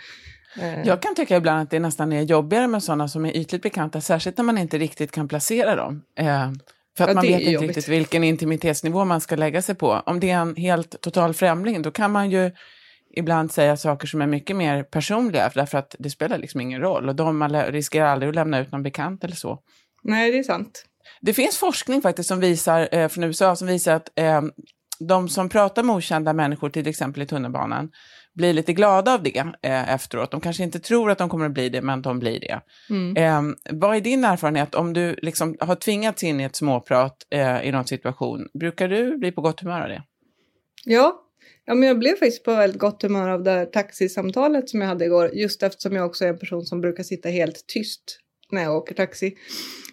Eh. 0.59 0.81
Jag 0.87 1.01
kan 1.01 1.15
tycka 1.15 1.37
ibland 1.37 1.61
att 1.61 1.69
det 1.69 1.79
nästan 1.79 2.13
är 2.13 2.21
jobbigare 2.21 2.67
med 2.67 2.83
sådana 2.83 3.07
som 3.07 3.25
är 3.25 3.37
ytligt 3.37 3.61
bekanta, 3.61 4.01
särskilt 4.01 4.37
när 4.37 4.43
man 4.43 4.57
inte 4.57 4.77
riktigt 4.77 5.11
kan 5.11 5.27
placera 5.27 5.75
dem. 5.75 6.03
Eh, 6.15 6.51
för 6.97 7.03
att 7.03 7.09
ja, 7.09 7.13
man 7.13 7.25
vet 7.25 7.39
inte 7.39 7.51
jobbigt. 7.51 7.69
riktigt 7.69 7.87
vilken 7.87 8.23
intimitetsnivå 8.23 9.05
man 9.05 9.21
ska 9.21 9.35
lägga 9.35 9.61
sig 9.61 9.75
på. 9.75 10.01
Om 10.05 10.19
det 10.19 10.29
är 10.29 10.37
en 10.37 10.55
helt 10.55 11.01
total 11.01 11.33
främling, 11.33 11.81
då 11.81 11.91
kan 11.91 12.11
man 12.11 12.31
ju 12.31 12.51
ibland 13.15 13.51
säga 13.51 13.77
saker 13.77 14.07
som 14.07 14.21
är 14.21 14.27
mycket 14.27 14.55
mer 14.55 14.83
personliga, 14.83 15.51
därför 15.55 15.77
att 15.77 15.95
det 15.99 16.09
spelar 16.09 16.37
liksom 16.37 16.61
ingen 16.61 16.81
roll. 16.81 17.09
Och 17.09 17.15
de 17.15 17.37
man 17.37 17.63
riskerar 17.63 18.05
aldrig 18.05 18.29
att 18.29 18.35
lämna 18.35 18.59
ut 18.59 18.71
någon 18.71 18.83
bekant 18.83 19.23
eller 19.23 19.35
så. 19.35 19.59
Nej, 20.03 20.31
det 20.31 20.39
är 20.39 20.43
sant. 20.43 20.85
Det 21.21 21.33
finns 21.33 21.57
forskning 21.57 22.01
faktiskt 22.01 22.29
som 22.29 22.39
visar, 22.39 22.89
eh, 22.91 23.07
från 23.07 23.23
USA 23.23 23.55
som 23.55 23.67
visar 23.67 23.95
att 23.95 24.09
eh, 24.15 24.41
de 25.07 25.29
som 25.29 25.49
pratar 25.49 25.83
med 25.83 25.95
okända 25.95 26.33
människor, 26.33 26.69
till 26.69 26.87
exempel 26.87 27.23
i 27.23 27.25
tunnelbanan, 27.25 27.91
blir 28.33 28.53
lite 28.53 28.73
glada 28.73 29.13
av 29.13 29.23
det 29.23 29.37
eh, 29.61 29.93
efteråt. 29.93 30.31
De 30.31 30.41
kanske 30.41 30.63
inte 30.63 30.79
tror 30.79 31.11
att 31.11 31.17
de 31.17 31.29
kommer 31.29 31.45
att 31.45 31.51
bli 31.51 31.69
det, 31.69 31.81
men 31.81 32.01
de 32.01 32.19
blir 32.19 32.39
det. 32.39 32.61
Mm. 32.89 33.17
Eh, 33.17 33.55
vad 33.71 33.95
är 33.95 34.01
din 34.01 34.23
erfarenhet 34.23 34.75
om 34.75 34.93
du 34.93 35.15
liksom 35.21 35.57
har 35.59 35.75
tvingats 35.75 36.23
in 36.23 36.39
i 36.39 36.43
ett 36.43 36.55
småprat 36.55 37.15
eh, 37.29 37.67
i 37.67 37.71
någon 37.71 37.87
situation? 37.87 38.47
Brukar 38.59 38.87
du 38.87 39.17
bli 39.17 39.31
på 39.31 39.41
gott 39.41 39.59
humör 39.59 39.81
av 39.81 39.89
det? 39.89 40.03
Ja, 40.85 41.21
ja 41.65 41.73
men 41.73 41.87
jag 41.87 41.99
blev 41.99 42.11
faktiskt 42.11 42.43
på 42.43 42.55
väldigt 42.55 42.79
gott 42.79 43.03
humör 43.03 43.29
av 43.29 43.43
det 43.43 43.51
här 43.51 43.65
taxisamtalet 43.65 44.69
som 44.69 44.81
jag 44.81 44.87
hade 44.87 45.05
igår, 45.05 45.29
just 45.33 45.63
eftersom 45.63 45.95
jag 45.95 46.05
också 46.05 46.25
är 46.25 46.29
en 46.29 46.39
person 46.39 46.65
som 46.65 46.81
brukar 46.81 47.03
sitta 47.03 47.29
helt 47.29 47.67
tyst 47.67 48.19
när 48.51 48.63
jag 48.63 48.75
åker 48.75 48.95
taxi. 48.95 49.35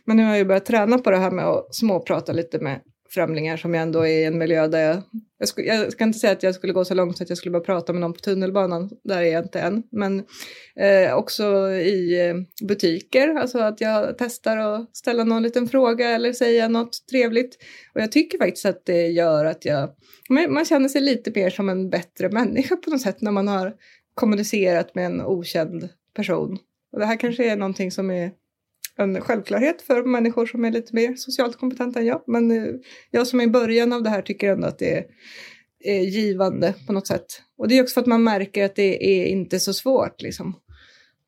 Men 0.04 0.16
nu 0.16 0.24
har 0.24 0.36
jag 0.36 0.46
börjat 0.46 0.66
träna 0.66 0.98
på 0.98 1.10
det 1.10 1.16
här 1.16 1.30
med 1.30 1.44
att 1.44 1.74
småprata 1.74 2.32
lite 2.32 2.58
med 2.58 2.80
främlingar 3.10 3.56
som 3.56 3.74
jag 3.74 3.82
ändå 3.82 4.06
är 4.06 4.18
i 4.18 4.24
en 4.24 4.38
miljö 4.38 4.66
där 4.66 4.80
jag, 4.80 5.02
jag, 5.38 5.48
skulle, 5.48 5.66
jag 5.66 5.92
ska 5.92 6.04
inte 6.04 6.18
säga 6.18 6.32
att 6.32 6.42
jag 6.42 6.54
skulle 6.54 6.72
gå 6.72 6.84
så 6.84 6.94
långt 6.94 7.16
så 7.16 7.22
att 7.22 7.28
jag 7.28 7.38
skulle 7.38 7.52
börja 7.52 7.64
prata 7.64 7.92
med 7.92 8.00
någon 8.00 8.12
på 8.12 8.18
tunnelbanan, 8.18 8.90
där 9.04 9.22
är 9.22 9.32
jag 9.32 9.44
inte 9.44 9.60
än, 9.60 9.82
men 9.92 10.24
eh, 10.76 11.14
också 11.14 11.70
i 11.70 12.28
eh, 12.28 12.66
butiker, 12.66 13.34
alltså 13.34 13.58
att 13.58 13.80
jag 13.80 14.18
testar 14.18 14.56
att 14.56 14.96
ställa 14.96 15.24
någon 15.24 15.42
liten 15.42 15.68
fråga 15.68 16.10
eller 16.10 16.32
säga 16.32 16.68
något 16.68 17.06
trevligt. 17.10 17.56
Och 17.94 18.00
jag 18.00 18.12
tycker 18.12 18.38
faktiskt 18.38 18.66
att 18.66 18.86
det 18.86 19.06
gör 19.06 19.44
att 19.44 19.64
jag, 19.64 19.90
man 20.48 20.64
känner 20.64 20.88
sig 20.88 21.00
lite 21.00 21.32
mer 21.34 21.50
som 21.50 21.68
en 21.68 21.90
bättre 21.90 22.28
människa 22.28 22.76
på 22.76 22.90
något 22.90 23.00
sätt 23.00 23.20
när 23.20 23.32
man 23.32 23.48
har 23.48 23.74
kommunicerat 24.14 24.94
med 24.94 25.06
en 25.06 25.20
okänd 25.20 25.88
person. 26.14 26.58
Och 26.92 26.98
det 26.98 27.06
här 27.06 27.16
kanske 27.16 27.50
är 27.52 27.56
någonting 27.56 27.90
som 27.90 28.10
är 28.10 28.32
en 28.99 29.21
självklarhet 29.21 29.83
för 29.83 30.02
människor 30.02 30.47
som 30.47 30.64
är 30.64 30.71
lite 30.71 30.95
mer 30.95 31.14
socialt 31.17 31.59
kompetenta 31.59 32.00
än 32.00 32.07
jag. 32.07 32.23
Men 32.26 32.50
eh, 32.50 32.75
jag 33.11 33.26
som 33.26 33.40
är 33.40 33.45
i 33.45 33.49
början 33.49 33.93
av 33.93 34.02
det 34.02 34.11
här 34.11 34.23
tycker 34.23 34.52
ändå 34.52 34.67
att 34.67 34.78
det 34.78 35.05
är, 35.85 36.00
givande 36.00 36.75
på 36.87 36.93
något 36.93 37.07
sätt. 37.07 37.43
Och 37.59 37.69
det 37.69 37.78
är 37.78 37.83
också 37.83 37.95
för 37.95 38.00
att 38.00 38.07
man 38.07 38.25
märker 38.25 38.64
att 38.64 38.76
det 38.76 39.05
är 39.05 39.26
inte 39.26 39.61
så 39.61 39.73
svårt 39.73 40.23
liksom. 40.23 40.61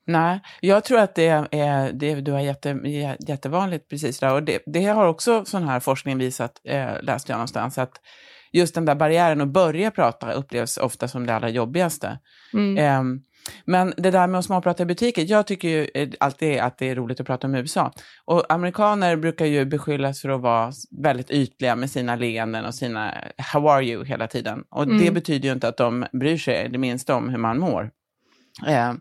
Nej, 0.07 0.41
jag 0.61 0.85
tror 0.85 0.99
att 0.99 1.15
det 1.15 1.27
är, 1.51 1.93
det 1.93 2.15
du 2.15 2.33
har 2.33 2.41
jätte, 2.41 2.81
jättevanligt 3.29 3.89
precis 3.89 4.19
där. 4.19 4.35
Och 4.35 4.43
det, 4.43 4.63
det 4.67 4.85
har 4.85 5.07
också 5.07 5.45
sån 5.45 5.65
här 5.65 5.81
forskning 5.81 6.19
visat, 6.19 6.61
eh, 6.65 7.03
läste 7.03 7.33
jag 7.33 7.37
någonstans, 7.37 7.79
att 7.79 7.93
just 8.53 8.75
den 8.75 8.85
där 8.85 8.95
barriären 8.95 9.41
att 9.41 9.49
börja 9.49 9.91
prata 9.91 10.33
upplevs 10.33 10.77
ofta 10.77 11.09
som 11.09 11.27
det 11.27 11.35
allra 11.35 11.49
jobbigaste. 11.49 12.19
Mm. 12.53 12.79
Eh, 12.79 13.21
men 13.65 13.95
det 13.97 14.11
där 14.11 14.27
med 14.27 14.39
att 14.39 14.45
småprata 14.45 14.83
i 14.83 14.87
butiker, 14.87 15.25
jag 15.29 15.47
tycker 15.47 15.69
ju 15.69 15.89
eh, 15.95 16.09
alltid 16.21 16.59
att 16.59 16.79
det 16.79 16.89
är 16.89 16.95
roligt 16.95 17.21
att 17.21 17.27
prata 17.27 17.47
om 17.47 17.55
USA. 17.55 17.93
Och 18.25 18.53
amerikaner 18.53 19.17
brukar 19.17 19.47
ju 19.47 19.65
beskyllas 19.65 20.21
för 20.21 20.29
att 20.29 20.41
vara 20.41 20.73
väldigt 21.03 21.31
ytliga 21.31 21.77
med 21.77 21.91
sina 21.91 22.17
leenden 22.17 22.65
och 22.65 22.75
sina 22.75 23.15
how 23.53 23.69
are 23.69 23.85
you 23.85 24.05
hela 24.05 24.27
tiden. 24.27 24.65
Och 24.71 24.83
mm. 24.83 24.99
det 24.99 25.11
betyder 25.11 25.49
ju 25.49 25.53
inte 25.55 25.69
att 25.69 25.77
de 25.77 26.07
bryr 26.13 26.39
sig 26.39 26.69
det 26.69 26.79
minsta 26.79 27.15
om 27.15 27.29
hur 27.29 27.39
man 27.39 27.59
mår. 27.59 27.91
Eh, 28.67 28.93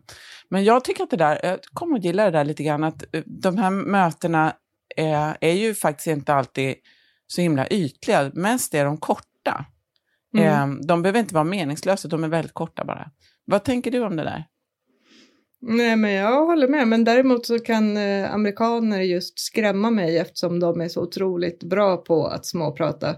men 0.48 0.64
jag 0.64 0.84
tycker 0.84 1.04
att 1.04 1.10
det 1.10 1.16
där, 1.16 1.40
jag 1.42 1.58
kommer 1.72 1.98
att 1.98 2.04
gilla 2.04 2.24
det 2.24 2.30
där 2.30 2.44
lite 2.44 2.62
grann, 2.62 2.84
att 2.84 3.14
eh, 3.14 3.22
de 3.26 3.56
här 3.58 3.70
mötena 3.70 4.52
är, 4.96 5.36
är 5.40 5.52
ju 5.52 5.74
faktiskt 5.74 6.06
inte 6.06 6.34
alltid 6.34 6.74
så 7.26 7.40
himla 7.40 7.66
ytliga, 7.66 8.30
mest 8.34 8.74
är 8.74 8.84
de 8.84 8.96
korta. 8.96 9.64
Mm. 10.38 10.46
Eh, 10.46 10.86
de 10.86 11.02
behöver 11.02 11.20
inte 11.20 11.34
vara 11.34 11.44
meningslösa, 11.44 12.08
de 12.08 12.24
är 12.24 12.28
väldigt 12.28 12.54
korta 12.54 12.84
bara. 12.84 13.10
Vad 13.50 13.64
tänker 13.64 13.90
du 13.90 14.00
om 14.00 14.16
det 14.16 14.24
där? 14.24 14.44
Nej, 15.60 15.96
men 15.96 16.12
jag 16.12 16.46
håller 16.46 16.68
med. 16.68 16.88
Men 16.88 17.04
däremot 17.04 17.46
så 17.46 17.58
kan 17.58 17.96
eh, 17.96 18.34
amerikaner 18.34 19.00
just 19.00 19.38
skrämma 19.38 19.90
mig 19.90 20.18
eftersom 20.18 20.60
de 20.60 20.80
är 20.80 20.88
så 20.88 21.02
otroligt 21.02 21.62
bra 21.62 21.96
på 21.96 22.26
att 22.26 22.46
småprata. 22.46 23.16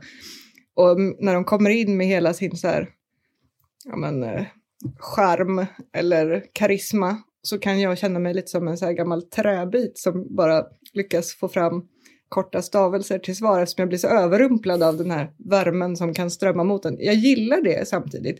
Och 0.75 1.01
när 1.01 1.35
de 1.35 1.45
kommer 1.45 1.71
in 1.71 1.97
med 1.97 2.07
hela 2.07 2.35
sin 2.35 2.57
så 2.57 2.69
här, 2.69 2.89
ja 3.85 3.97
men, 3.97 4.23
eh, 4.23 4.45
charm 4.99 5.67
eller 5.93 6.45
karisma 6.53 7.23
så 7.43 7.59
kan 7.59 7.81
jag 7.81 7.99
känna 7.99 8.19
mig 8.19 8.35
lite 8.35 8.49
som 8.49 8.69
en 8.69 8.79
så 8.79 8.85
här 8.85 8.93
gammal 8.93 9.23
träbit 9.23 9.99
som 9.99 10.37
bara 10.37 10.65
lyckas 10.93 11.35
få 11.35 11.49
fram 11.49 11.89
korta 12.33 12.63
stavelser 12.63 13.19
till 13.19 13.37
svar 13.37 13.63
eftersom 13.63 13.83
jag 13.83 13.89
blir 13.89 13.99
så 13.99 14.09
överrumplad 14.09 14.83
av 14.83 14.97
den 14.97 15.11
här 15.11 15.31
värmen 15.51 15.97
som 15.97 16.15
kan 16.15 16.31
strömma 16.31 16.65
mot 16.65 16.85
en. 16.85 16.97
Jag 17.01 17.15
gillar 17.15 17.63
det 17.63 17.89
samtidigt. 17.89 18.39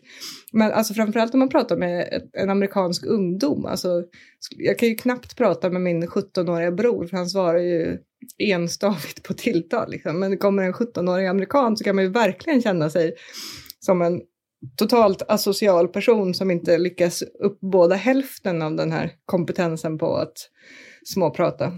Men 0.53 0.73
alltså 0.73 0.95
framförallt 0.95 1.35
om 1.35 1.39
man 1.39 1.49
pratar 1.49 1.77
med 1.77 2.23
en 2.33 2.51
amerikansk 2.51 3.07
ungdom. 3.07 3.67
Alltså, 3.67 4.03
jag 4.57 4.79
kan 4.79 4.89
ju 4.89 4.95
knappt 4.95 5.37
prata 5.37 5.71
med 5.71 5.83
min 5.83 6.07
17-åriga 6.07 6.73
bror 6.73 7.07
för 7.07 7.17
han 7.17 7.29
svarar 7.29 7.59
ju 7.59 7.99
enstavigt 8.39 9.23
på 9.23 9.35
tilltal. 9.35 9.91
Liksom. 9.91 10.21
Men 10.21 10.39
kommer 10.39 10.63
en 10.63 10.73
17-årig 10.73 11.27
amerikan 11.27 11.77
så 11.77 11.85
kan 11.85 11.97
man 11.97 12.05
ju 12.05 12.11
verkligen 12.11 12.63
känna 12.63 12.91
sig 12.91 13.15
som 13.81 14.03
en 14.03 14.21
totalt 14.77 15.23
asocial 15.29 15.89
person 15.89 16.35
som 16.35 16.51
inte 16.51 16.79
lyckas 16.79 17.23
uppbåda 17.23 17.95
hälften 17.95 18.63
av 18.63 18.77
den 18.77 18.93
här 18.93 19.13
kompetensen 19.25 19.99
på 19.99 20.17
att 20.17 20.37
småprata. 21.05 21.73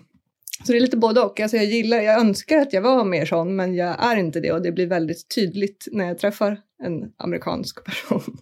Så 0.62 0.72
det 0.72 0.78
är 0.78 0.80
lite 0.80 0.96
både 0.96 1.20
och. 1.20 1.40
Alltså 1.40 1.56
jag 1.56 1.66
gillar, 1.66 2.00
jag 2.00 2.20
önskar 2.20 2.58
att 2.58 2.72
jag 2.72 2.82
var 2.82 3.04
mer 3.04 3.26
sån, 3.26 3.56
men 3.56 3.74
jag 3.74 4.04
är 4.04 4.16
inte 4.16 4.40
det 4.40 4.52
och 4.52 4.62
det 4.62 4.72
blir 4.72 4.86
väldigt 4.86 5.34
tydligt 5.34 5.88
när 5.92 6.04
jag 6.04 6.18
träffar 6.18 6.58
en 6.82 7.12
amerikansk 7.18 7.84
person. 7.84 8.38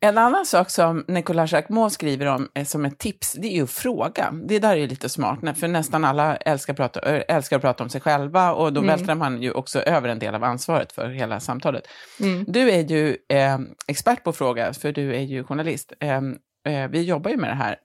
En 0.00 0.18
annan 0.18 0.46
sak 0.46 0.70
som 0.70 1.04
Nicolas 1.08 1.52
Jacquemot 1.52 1.92
skriver 1.92 2.26
om 2.26 2.48
eh, 2.54 2.64
som 2.64 2.84
ett 2.84 2.98
tips, 2.98 3.32
det 3.32 3.48
är 3.48 3.52
ju 3.52 3.62
att 3.62 3.70
fråga. 3.70 4.34
Det 4.48 4.58
där 4.58 4.76
är 4.76 4.88
lite 4.88 5.08
smart, 5.08 5.38
för 5.58 5.68
nästan 5.68 6.04
alla 6.04 6.36
älskar 6.36 6.72
att 6.72 6.76
prata, 6.76 7.00
älskar 7.00 7.56
att 7.56 7.62
prata 7.62 7.84
om 7.84 7.90
sig 7.90 8.00
själva 8.00 8.52
och 8.52 8.72
då 8.72 8.80
mm. 8.80 8.96
vältrar 8.96 9.14
man 9.14 9.42
ju 9.42 9.52
också 9.52 9.80
över 9.80 10.08
en 10.08 10.18
del 10.18 10.34
av 10.34 10.44
ansvaret 10.44 10.92
för 10.92 11.08
hela 11.08 11.40
samtalet. 11.40 11.82
Mm. 12.20 12.44
Du 12.48 12.70
är 12.70 12.90
ju 12.90 13.16
eh, 13.28 13.58
expert 13.86 14.24
på 14.24 14.30
att 14.30 14.36
fråga, 14.36 14.72
för 14.72 14.92
du 14.92 15.14
är 15.14 15.22
ju 15.22 15.44
journalist. 15.44 15.92
Eh, 16.00 16.16
eh, 16.74 16.90
vi 16.90 17.02
jobbar 17.02 17.30
ju 17.30 17.36
med 17.36 17.50
det 17.50 17.54
här. 17.54 17.78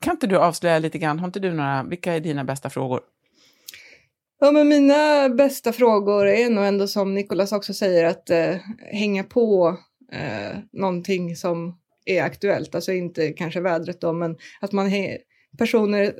Kan 0.00 0.14
inte 0.14 0.26
du 0.26 0.38
avslöja 0.38 0.78
lite 0.78 0.98
grann, 0.98 1.18
har 1.18 1.26
inte 1.26 1.40
du 1.40 1.52
några, 1.52 1.82
vilka 1.82 2.12
är 2.12 2.20
dina 2.20 2.44
bästa 2.44 2.70
frågor? 2.70 3.00
Ja, 4.40 4.50
men 4.50 4.68
mina 4.68 5.28
bästa 5.28 5.72
frågor 5.72 6.26
är 6.26 6.50
nog 6.50 6.64
ändå 6.64 6.86
som 6.86 7.14
Nikolas 7.14 7.52
också 7.52 7.74
säger 7.74 8.04
att 8.04 8.30
eh, 8.30 8.56
hänga 8.92 9.24
på 9.24 9.76
eh, 10.12 10.58
någonting 10.72 11.36
som 11.36 11.78
är 12.04 12.22
aktuellt, 12.22 12.74
alltså 12.74 12.92
inte 12.92 13.32
kanske 13.32 13.60
vädret 13.60 14.00
då, 14.00 14.12
men 14.12 14.36
att 14.60 14.72
man 14.72 14.90
personer, 15.58 16.14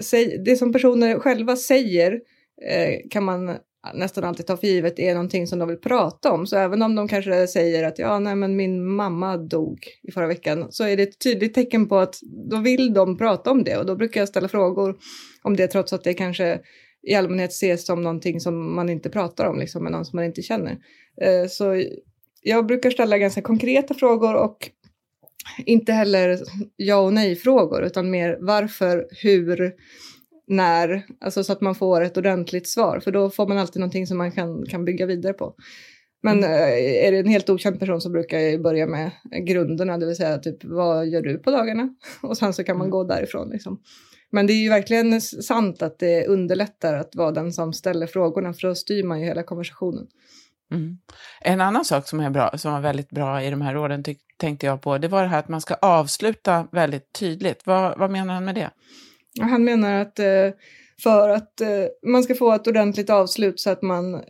det 0.45 0.57
som 0.57 0.73
personer 0.73 1.19
själva 1.19 1.57
säger 1.57 2.21
eh, 2.63 3.09
kan 3.11 3.25
man 3.25 3.57
nästan 3.95 4.25
alltid 4.25 4.47
tar 4.47 4.57
för 4.57 4.67
givet 4.67 4.99
är 4.99 5.15
någonting 5.15 5.47
som 5.47 5.59
de 5.59 5.69
vill 5.69 5.77
prata 5.77 6.33
om. 6.33 6.47
Så 6.47 6.57
även 6.57 6.83
om 6.83 6.95
de 6.95 7.09
kanske 7.09 7.47
säger 7.47 7.85
att 7.85 7.99
ja, 7.99 8.19
nej, 8.19 8.37
men 8.37 8.57
min 8.57 8.87
mamma 8.87 9.37
dog 9.37 9.79
i 10.03 10.13
förra 10.13 10.27
veckan 10.27 10.67
så 10.71 10.85
är 10.85 10.97
det 10.97 11.03
ett 11.03 11.19
tydligt 11.19 11.55
tecken 11.55 11.89
på 11.89 11.99
att 11.99 12.19
då 12.51 12.57
vill 12.57 12.95
de 12.95 13.19
prata 13.19 13.51
om 13.51 13.65
det 13.65 13.77
och 13.77 13.87
då 13.87 13.97
brukar 13.97 14.21
jag 14.21 14.29
ställa 14.29 14.49
frågor 14.49 14.97
om 15.43 15.57
det 15.57 15.67
trots 15.67 15.93
att 15.93 16.05
det 16.05 16.15
kanske 16.15 16.61
i 17.03 17.15
allmänhet 17.15 17.51
ses 17.51 17.87
som 17.87 18.03
någonting 18.03 18.41
som 18.41 18.75
man 18.75 18.89
inte 18.89 19.11
pratar 19.11 19.47
om 19.47 19.59
liksom, 19.59 19.83
med 19.83 19.93
någon 19.93 20.05
som 20.05 20.17
man 20.17 20.25
inte 20.25 20.43
känner. 20.43 20.79
Eh, 21.23 21.49
så 21.49 21.85
jag 22.43 22.67
brukar 22.67 22.91
ställa 22.91 23.19
ganska 23.19 23.43
konkreta 23.43 23.95
frågor 23.95 24.35
och 24.35 24.71
inte 25.67 25.93
heller 25.93 26.39
ja 26.77 26.97
och 26.97 27.13
nej 27.13 27.37
frågor 27.37 27.85
utan 27.85 28.11
mer 28.11 28.39
varför, 28.41 29.07
hur, 29.23 29.73
när, 30.51 31.07
alltså 31.21 31.45
så 31.45 31.53
att 31.53 31.61
man 31.61 31.75
får 31.75 32.01
ett 32.01 32.17
ordentligt 32.17 32.69
svar, 32.69 33.01
för 33.01 33.13
då 33.13 33.31
får 33.31 33.49
man 33.49 33.59
alltid 33.59 33.81
någonting 33.81 34.07
som 34.07 34.19
man 34.19 34.33
kan, 34.33 34.67
kan 34.67 34.85
bygga 34.85 35.07
vidare 35.07 35.33
på. 35.33 35.55
Men 36.23 36.39
mm. 36.39 36.51
Eh, 36.51 37.07
är 37.07 37.13
det 37.13 37.19
en 37.19 37.29
helt 37.29 37.51
okänd 37.51 37.81
person 37.81 38.01
så 38.01 38.11
brukar 38.11 38.39
jag 38.39 38.63
börja 38.63 38.87
med 38.87 39.11
grunderna, 39.47 39.99
det 39.99 40.07
vill 40.07 40.17
säga 40.17 40.39
typ 40.39 40.65
vad 40.65 41.09
gör 41.09 41.23
du 41.23 41.39
på 41.39 41.51
dagarna? 41.51 41.95
Och 42.23 42.39
sen 42.39 42.53
så 42.53 42.65
kan 42.65 42.79
man 42.79 42.85
mm. 42.85 42.91
gå 42.91 43.05
därifrån. 43.05 43.51
Liksom. 43.51 43.81
Men 44.33 44.47
det 44.47 44.53
är 44.53 44.63
ju 44.63 44.69
verkligen 44.69 45.21
sant 45.21 45.83
att 45.83 45.99
det 45.99 46.27
underlättar 46.27 46.95
att 46.95 47.17
vara 47.17 47.31
den 47.31 47.53
som 47.53 47.73
ställer 47.73 48.07
frågorna, 48.07 48.53
för 48.53 48.69
då 48.69 48.75
styr 48.75 49.05
man 49.05 49.21
ju 49.21 49.27
hela 49.27 49.43
konversationen. 49.43 50.07
Mm. 50.73 50.99
En 51.41 51.61
annan 51.61 51.85
sak 51.85 52.09
som 52.09 52.21
är 52.21 52.31
bra, 52.31 52.59
som 52.59 52.73
var 52.73 52.81
väldigt 52.81 53.11
bra 53.11 53.43
i 53.43 53.51
de 53.51 53.61
här 53.61 53.75
råden 53.75 54.05
tänkte 54.37 54.67
jag 54.67 54.83
på, 54.83 54.99
det 54.99 55.09
var 55.09 55.23
det 55.23 55.29
här 55.29 55.39
att 55.39 55.49
man 55.49 55.61
ska 55.61 55.75
avsluta 55.75 56.67
väldigt 56.73 57.13
tydligt. 57.13 57.67
Vad, 57.67 57.99
vad 57.99 58.11
menar 58.11 58.35
han 58.35 58.45
med 58.45 58.55
det? 58.55 58.71
Han 59.39 59.65
menar 59.65 59.95
att 59.95 60.19
eh, 60.19 60.49
för 61.03 61.29
att 61.29 61.61
eh, 61.61 61.69
man 62.11 62.23
ska 62.23 62.35
få 62.35 62.53
ett 62.53 62.67
ordentligt 62.67 63.11
avslut 63.11 63.61
så 63.61 63.71
att 63.71 63.83
man 63.83 64.15
eh, 64.15 64.21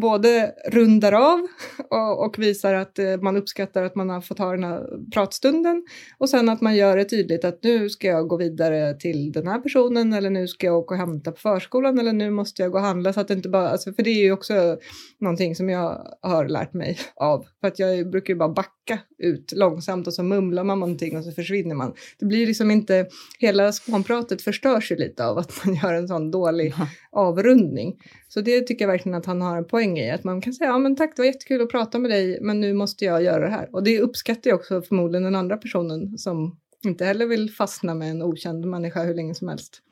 både 0.00 0.54
rundar 0.66 1.12
av 1.12 1.46
och, 1.90 2.24
och 2.24 2.38
visar 2.38 2.74
att 2.74 2.98
eh, 2.98 3.16
man 3.16 3.36
uppskattar 3.36 3.82
att 3.82 3.94
man 3.94 4.10
har 4.10 4.20
fått 4.20 4.38
ha 4.38 4.50
den 4.50 4.64
här 4.64 5.10
pratstunden 5.12 5.84
och 6.18 6.30
sen 6.30 6.48
att 6.48 6.60
man 6.60 6.76
gör 6.76 6.96
det 6.96 7.04
tydligt 7.04 7.44
att 7.44 7.62
nu 7.62 7.90
ska 7.90 8.06
jag 8.06 8.28
gå 8.28 8.36
vidare 8.36 8.94
till 8.94 9.32
den 9.32 9.46
här 9.46 9.58
personen 9.58 10.12
eller 10.12 10.30
nu 10.30 10.48
ska 10.48 10.66
jag 10.66 10.78
åka 10.78 10.94
och 10.94 11.00
hämta 11.00 11.32
på 11.32 11.38
förskolan 11.38 11.98
eller 11.98 12.12
nu 12.12 12.30
måste 12.30 12.62
jag 12.62 12.72
gå 12.72 12.78
och 12.78 12.84
handla 12.84 13.12
så 13.12 13.20
att 13.20 13.28
det 13.28 13.34
inte 13.34 13.48
bara, 13.48 13.68
alltså, 13.68 13.92
för 13.92 14.02
det 14.02 14.10
är 14.10 14.22
ju 14.22 14.32
också 14.32 14.78
någonting 15.20 15.54
som 15.54 15.68
jag 15.68 16.16
har 16.22 16.48
lärt 16.48 16.74
mig 16.74 16.98
av 17.16 17.46
för 17.60 17.68
att 17.68 17.78
jag 17.78 18.10
brukar 18.10 18.34
ju 18.34 18.38
bara 18.38 18.48
backa 18.48 18.98
ut 19.18 19.52
långsamt 19.52 20.06
och 20.06 20.14
så 20.14 20.22
mumlar 20.22 20.64
man 20.64 20.80
någonting 20.80 21.16
och 21.16 21.24
så 21.24 21.32
försvinner 21.32 21.74
man. 21.74 21.94
Det 22.18 22.26
blir 22.26 22.46
liksom 22.46 22.70
inte, 22.70 23.06
hela 23.38 23.72
spånpratet 23.72 24.42
förstörs 24.42 24.92
ju 24.92 24.96
lite 24.96 25.26
av 25.26 25.38
att 25.38 25.52
man 25.68 25.76
gör 25.82 25.94
en 25.94 26.08
sån 26.08 26.30
dålig 26.30 26.74
avrundning. 27.10 27.96
Så 28.28 28.40
det 28.40 28.60
tycker 28.60 28.84
jag 28.84 28.92
verkligen 28.92 29.18
att 29.18 29.26
han 29.26 29.42
har 29.42 29.56
en 29.56 29.64
poäng 29.64 29.98
i, 29.98 30.10
att 30.10 30.24
man 30.24 30.40
kan 30.40 30.52
säga 30.52 30.70
ja 30.70 30.78
men 30.78 30.96
tack 30.96 31.16
det 31.16 31.22
var 31.22 31.26
jättekul 31.26 31.62
att 31.62 31.70
prata 31.70 31.98
med 31.98 32.10
dig 32.10 32.38
men 32.40 32.60
nu 32.60 32.72
måste 32.72 33.04
jag 33.04 33.22
göra 33.22 33.44
det 33.44 33.50
här. 33.50 33.68
Och 33.72 33.82
det 33.82 34.00
uppskattar 34.00 34.50
jag 34.50 34.58
också 34.58 34.82
förmodligen 34.82 35.22
den 35.22 35.34
andra 35.34 35.56
personen 35.56 36.18
som 36.18 36.58
inte 36.84 37.04
heller 37.04 37.26
vill 37.26 37.50
fastna 37.50 37.94
med 37.94 38.10
en 38.10 38.22
okänd 38.22 38.64
människa 38.64 39.02
hur 39.02 39.14
länge 39.14 39.34
som 39.34 39.48
helst. 39.48 39.82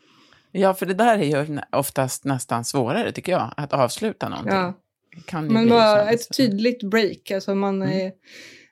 Ja, 0.53 0.75
för 0.75 0.87
det 0.87 0.95
där 0.95 1.19
är 1.19 1.47
ju 1.47 1.59
oftast 1.73 2.25
nästan 2.25 2.65
svårare 2.65 3.13
tycker 3.13 3.33
jag, 3.33 3.55
att 3.57 3.73
avsluta 3.73 4.29
någonting. 4.29 4.55
Ja. 4.55 5.41
men 5.41 5.69
bara 5.69 6.11
ett 6.11 6.37
tydligt 6.37 6.83
break, 6.83 7.31
alltså 7.31 7.55
man 7.55 7.83
mm. 7.83 8.01
är 8.01 8.13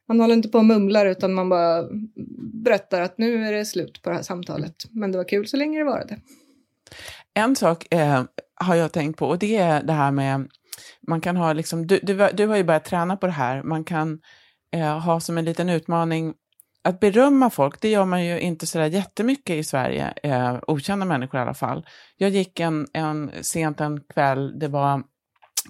man 0.08 0.20
håller 0.20 0.34
inte 0.34 0.48
på 0.48 0.58
och 0.58 0.64
mumlar 0.64 1.06
utan 1.06 1.34
man 1.34 1.48
bara 1.48 1.88
berättar 2.64 3.00
att 3.00 3.18
nu 3.18 3.44
är 3.44 3.52
det 3.52 3.64
slut 3.64 4.02
på 4.02 4.10
det 4.10 4.16
här 4.16 4.22
samtalet. 4.22 4.74
Men 4.90 5.12
det 5.12 5.18
var 5.18 5.28
kul 5.28 5.46
så 5.46 5.56
länge 5.56 5.78
det 5.78 5.84
varade. 5.84 6.18
En 7.34 7.56
sak 7.56 7.94
eh, 7.94 8.24
har 8.54 8.74
jag 8.74 8.92
tänkt 8.92 9.18
på 9.18 9.28
och 9.28 9.38
det 9.38 9.56
är 9.56 9.82
det 9.82 9.92
här 9.92 10.10
med, 10.10 10.48
man 11.06 11.20
kan 11.20 11.36
ha 11.36 11.52
liksom, 11.52 11.86
du, 11.86 12.00
du, 12.02 12.28
du 12.32 12.46
har 12.46 12.56
ju 12.56 12.64
börjat 12.64 12.84
träna 12.84 13.16
på 13.16 13.26
det 13.26 13.32
här, 13.32 13.62
man 13.62 13.84
kan 13.84 14.20
eh, 14.74 14.98
ha 14.98 15.20
som 15.20 15.38
en 15.38 15.44
liten 15.44 15.68
utmaning 15.68 16.34
att 16.84 17.00
berömma 17.00 17.50
folk, 17.50 17.80
det 17.80 17.88
gör 17.88 18.04
man 18.04 18.24
ju 18.24 18.40
inte 18.40 18.66
sådär 18.66 18.86
jättemycket 18.86 19.56
i 19.56 19.64
Sverige, 19.64 20.14
eh, 20.22 20.58
okända 20.66 21.06
människor 21.06 21.40
i 21.40 21.42
alla 21.42 21.54
fall. 21.54 21.86
Jag 22.16 22.30
gick 22.30 22.60
en, 22.60 22.86
en 22.92 23.30
sent 23.42 23.80
en 23.80 24.00
kväll, 24.00 24.58
det 24.58 24.68
var 24.68 25.02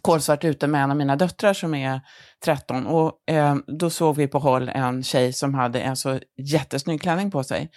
kolsvart 0.02 0.44
ute 0.44 0.66
med 0.66 0.84
en 0.84 0.90
av 0.90 0.96
mina 0.96 1.16
döttrar 1.16 1.52
som 1.52 1.74
är 1.74 2.00
13 2.44 2.86
och 2.86 3.30
eh, 3.30 3.56
då 3.66 3.90
såg 3.90 4.16
vi 4.16 4.28
på 4.28 4.38
håll 4.38 4.68
en 4.68 5.02
tjej 5.02 5.32
som 5.32 5.54
hade 5.54 5.80
en 5.80 5.96
så 5.96 6.20
jättesnygg 6.36 7.02
klänning 7.02 7.30
på 7.30 7.44
sig. 7.44 7.70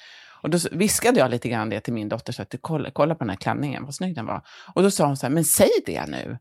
Och 0.48 0.51
då 0.51 0.60
viskade 0.72 1.20
jag 1.20 1.32
lite 1.32 1.50
grann 1.50 1.70
det 1.70 1.80
till 1.80 1.94
min 1.94 2.10
dotter, 2.10 2.34
så 2.34 2.42
att 2.42 2.56
kolla, 2.62 2.89
kolla 2.94 3.16
på 3.16 3.20
den 3.20 3.30
här 3.30 3.38
klänningen, 3.38 3.86
vad 3.86 3.96
snygg 3.96 4.16
den 4.16 4.25
var. 4.25 4.42
Och 4.74 4.84
då 4.84 4.92
sa 4.92 5.06
hon 5.06 5.18
så 5.18 5.25
här, 5.25 5.34
men 5.34 5.46
säg 5.46 5.70
det 5.86 6.06
nu. 6.08 6.38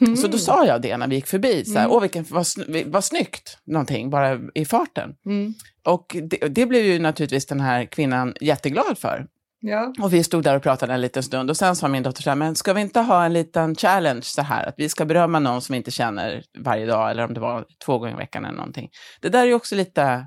Mm. 0.00 0.16
Så 0.16 0.28
då 0.28 0.38
sa 0.38 0.66
jag 0.66 0.82
det 0.82 0.96
när 0.96 1.08
vi 1.08 1.14
gick 1.14 1.26
förbi, 1.26 1.64
så 1.64 1.72
här, 1.72 1.84
mm. 1.84 1.96
åh 1.96 2.02
vilken, 2.02 2.24
vad, 2.30 2.46
vad 2.86 3.04
snyggt, 3.04 3.58
någonting, 3.64 4.10
bara 4.10 4.40
i 4.54 4.64
farten. 4.64 5.14
Mm. 5.26 5.54
Och 5.84 6.16
det, 6.22 6.36
det, 6.36 6.66
blev 6.66 6.84
ju 6.84 6.98
naturligtvis 6.98 7.46
den 7.46 7.60
här 7.60 7.84
kvinnan 7.84 8.34
jätteglad 8.40 8.98
för. 8.98 9.26
Ja. 9.60 9.92
Och 10.02 10.12
vi 10.12 10.24
stod 10.24 10.44
där 10.44 10.56
och 10.56 10.62
pratade 10.62 10.94
en 10.94 11.00
liten 11.00 11.22
stund 11.22 11.50
och 11.50 11.56
sen 11.56 11.76
sa 11.76 11.88
min 11.88 12.02
dotter 12.02 12.22
så 12.22 12.30
här, 12.30 12.36
men 12.36 12.54
ska 12.54 12.72
vi 12.72 12.80
inte 12.80 13.00
ha 13.00 13.24
en 13.24 13.32
liten 13.32 13.74
challenge 13.74 14.22
så 14.22 14.42
här, 14.42 14.66
att 14.68 14.74
vi 14.78 14.88
ska 14.88 15.04
berömma 15.04 15.38
någon 15.38 15.62
som 15.62 15.72
vi 15.72 15.76
inte 15.76 15.90
känner 15.90 16.42
varje 16.58 16.86
dag, 16.86 17.10
eller 17.10 17.24
om 17.24 17.34
det 17.34 17.40
var 17.40 17.64
två 17.84 17.98
gånger 17.98 18.14
i 18.14 18.16
veckan 18.16 18.44
eller 18.44 18.56
någonting. 18.56 18.90
Det 19.20 19.28
där 19.28 19.42
är 19.42 19.46
ju 19.46 19.54
också 19.54 19.74
lite 19.74 20.26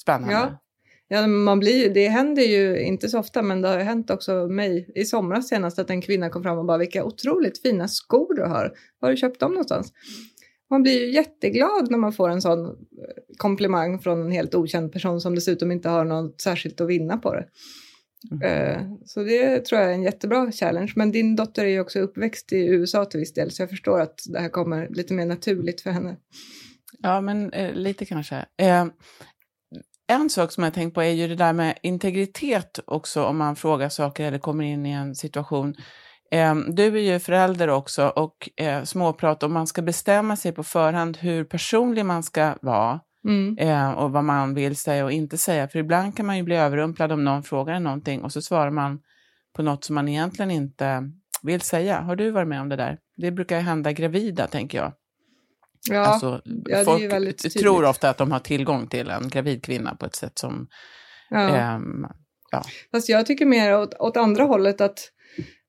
spännande. 0.00 0.34
Ja. 0.34 0.58
Ja, 1.08 1.26
man 1.26 1.58
blir, 1.58 1.94
det 1.94 2.08
händer 2.08 2.42
ju 2.42 2.80
inte 2.80 3.08
så 3.08 3.18
ofta, 3.18 3.42
men 3.42 3.60
det 3.60 3.68
har 3.68 3.78
hänt 3.78 4.10
också 4.10 4.48
mig 4.48 4.92
i 4.94 5.04
somras 5.04 5.48
senast 5.48 5.78
att 5.78 5.90
en 5.90 6.00
kvinna 6.00 6.30
kom 6.30 6.42
fram 6.42 6.58
och 6.58 6.64
bara 6.64 6.78
vilka 6.78 7.04
otroligt 7.04 7.62
fina 7.62 7.88
skor 7.88 8.34
du 8.34 8.42
har. 8.42 8.72
Var 9.00 9.08
har 9.08 9.10
du 9.10 9.16
köpt 9.16 9.40
dem 9.40 9.50
någonstans? 9.52 9.92
Man 10.70 10.82
blir 10.82 11.00
ju 11.00 11.10
jätteglad 11.10 11.90
när 11.90 11.98
man 11.98 12.12
får 12.12 12.28
en 12.28 12.42
sån 12.42 12.66
eh, 12.66 12.72
komplimang 13.38 13.98
från 13.98 14.20
en 14.20 14.30
helt 14.30 14.54
okänd 14.54 14.92
person 14.92 15.20
som 15.20 15.34
dessutom 15.34 15.72
inte 15.72 15.88
har 15.88 16.04
något 16.04 16.40
särskilt 16.40 16.80
att 16.80 16.88
vinna 16.88 17.16
på 17.16 17.34
det. 17.34 17.46
Mm. 18.30 18.42
Eh, 18.42 18.82
så 19.04 19.22
det 19.22 19.64
tror 19.64 19.80
jag 19.80 19.90
är 19.90 19.94
en 19.94 20.02
jättebra 20.02 20.52
challenge. 20.52 20.92
Men 20.96 21.12
din 21.12 21.36
dotter 21.36 21.64
är 21.64 21.68
ju 21.68 21.80
också 21.80 21.98
uppväxt 21.98 22.52
i 22.52 22.66
USA 22.66 23.04
till 23.04 23.20
viss 23.20 23.34
del, 23.34 23.50
så 23.50 23.62
jag 23.62 23.70
förstår 23.70 24.00
att 24.00 24.20
det 24.32 24.40
här 24.40 24.48
kommer 24.48 24.88
lite 24.88 25.14
mer 25.14 25.26
naturligt 25.26 25.80
för 25.80 25.90
henne. 25.90 26.16
Ja, 27.02 27.20
men 27.20 27.52
eh, 27.52 27.72
lite 27.72 28.04
kanske. 28.04 28.36
Eh, 28.36 28.86
en 30.06 30.30
sak 30.30 30.52
som 30.52 30.64
jag 30.64 30.74
tänkt 30.74 30.94
på 30.94 31.02
är 31.02 31.12
ju 31.12 31.28
det 31.28 31.34
där 31.34 31.52
med 31.52 31.78
integritet 31.82 32.78
också 32.86 33.24
om 33.24 33.36
man 33.36 33.56
frågar 33.56 33.88
saker 33.88 34.24
eller 34.24 34.38
kommer 34.38 34.64
in 34.64 34.86
i 34.86 34.90
en 34.90 35.14
situation. 35.14 35.74
Eh, 36.30 36.54
du 36.54 36.84
är 36.84 37.12
ju 37.12 37.18
förälder 37.18 37.68
också 37.68 38.08
och 38.08 38.50
eh, 38.56 38.82
småprat 38.82 39.42
om 39.42 39.52
man 39.52 39.66
ska 39.66 39.82
bestämma 39.82 40.36
sig 40.36 40.52
på 40.52 40.62
förhand 40.62 41.16
hur 41.16 41.44
personlig 41.44 42.06
man 42.06 42.22
ska 42.22 42.54
vara 42.62 43.00
mm. 43.24 43.58
eh, 43.58 43.90
och 43.90 44.12
vad 44.12 44.24
man 44.24 44.54
vill 44.54 44.76
säga 44.76 45.04
och 45.04 45.12
inte 45.12 45.38
säga. 45.38 45.68
För 45.68 45.78
ibland 45.78 46.16
kan 46.16 46.26
man 46.26 46.36
ju 46.36 46.42
bli 46.42 46.56
överrumplad 46.56 47.12
om 47.12 47.24
någon 47.24 47.42
frågar 47.42 47.80
någonting 47.80 48.22
och 48.22 48.32
så 48.32 48.42
svarar 48.42 48.70
man 48.70 49.00
på 49.56 49.62
något 49.62 49.84
som 49.84 49.94
man 49.94 50.08
egentligen 50.08 50.50
inte 50.50 51.10
vill 51.42 51.60
säga. 51.60 52.00
Har 52.00 52.16
du 52.16 52.30
varit 52.30 52.48
med 52.48 52.60
om 52.60 52.68
det 52.68 52.76
där? 52.76 52.98
Det 53.16 53.30
brukar 53.30 53.60
hända 53.60 53.92
gravida, 53.92 54.46
tänker 54.46 54.78
jag. 54.78 54.92
Ja, 55.90 56.00
alltså, 56.00 56.40
ja, 56.44 56.84
folk 56.84 57.52
tror 57.52 57.84
ofta 57.84 58.10
att 58.10 58.18
de 58.18 58.32
har 58.32 58.38
tillgång 58.38 58.86
till 58.86 59.10
en 59.10 59.28
gravid 59.28 59.64
kvinna 59.64 59.94
på 59.94 60.06
ett 60.06 60.14
sätt 60.14 60.38
som... 60.38 60.68
Ja. 61.30 61.56
Ähm, 61.56 62.06
ja. 62.50 62.62
Fast 62.90 63.08
jag 63.08 63.26
tycker 63.26 63.46
mer 63.46 63.78
åt, 63.78 63.94
åt 63.94 64.16
andra 64.16 64.44
hållet 64.44 64.80
att 64.80 64.98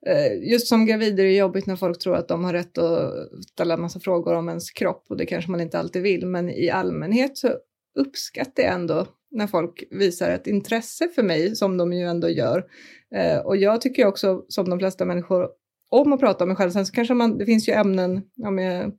eh, 0.08 0.52
just 0.52 0.68
som 0.68 0.86
gravid 0.86 1.20
är 1.20 1.24
det 1.24 1.36
jobbigt 1.36 1.66
när 1.66 1.76
folk 1.76 2.00
tror 2.00 2.16
att 2.16 2.28
de 2.28 2.44
har 2.44 2.54
rätt 2.54 2.78
att 2.78 3.14
ställa 3.54 3.74
en 3.74 3.82
massa 3.82 4.00
frågor 4.00 4.36
om 4.36 4.50
ens 4.50 4.72
kropp 4.72 5.06
och 5.10 5.18
det 5.18 5.26
kanske 5.26 5.52
man 5.52 5.62
inte 5.62 5.80
alltid 5.80 6.02
vill. 6.02 6.28
Men 6.28 6.50
i 6.50 6.70
allmänhet 6.70 7.38
så 7.38 7.50
uppskattar 8.00 8.64
jag 8.64 8.74
ändå 8.74 9.08
när 9.32 9.48
folk 9.48 9.84
visar 9.92 10.32
ett 10.32 10.48
intresse 10.48 11.10
för 11.16 11.24
mig 11.24 11.56
som 11.56 11.78
de 11.78 11.94
ju 11.94 12.08
ändå 12.08 12.30
gör. 12.30 12.66
Eh, 13.16 13.38
och 13.38 13.58
jag 13.58 13.82
tycker 13.82 14.06
också 14.06 14.46
som 14.48 14.70
de 14.70 14.80
flesta 14.80 15.06
människor 15.06 15.48
om 15.90 16.14
att 16.14 16.20
prata 16.20 16.44
om 16.44 16.48
mig 16.48 16.58
själv. 16.58 16.72
Sen 16.72 16.86
så 16.86 16.94
kanske 16.94 17.14
man, 17.14 17.38
det 17.38 17.46
finns 17.46 17.70
ju 17.70 17.74
ämnen, 17.74 18.22
ja, 18.36 18.52
med, 18.52 18.92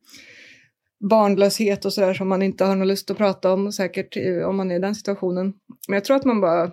barnlöshet 1.01 1.85
och 1.85 1.93
sådär 1.93 2.15
som 2.15 2.29
man 2.29 2.43
inte 2.43 2.65
har 2.65 2.77
någon 2.77 2.89
lust 2.89 3.11
att 3.11 3.17
prata 3.17 3.53
om 3.53 3.73
säkert 3.73 4.17
om 4.47 4.57
man 4.57 4.71
är 4.71 4.77
i 4.77 4.79
den 4.79 4.95
situationen. 4.95 5.53
Men 5.89 5.95
jag 5.95 6.05
tror 6.05 6.17
att 6.17 6.25
man 6.25 6.41
bara, 6.41 6.73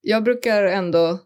jag 0.00 0.24
brukar 0.24 0.64
ändå, 0.64 1.18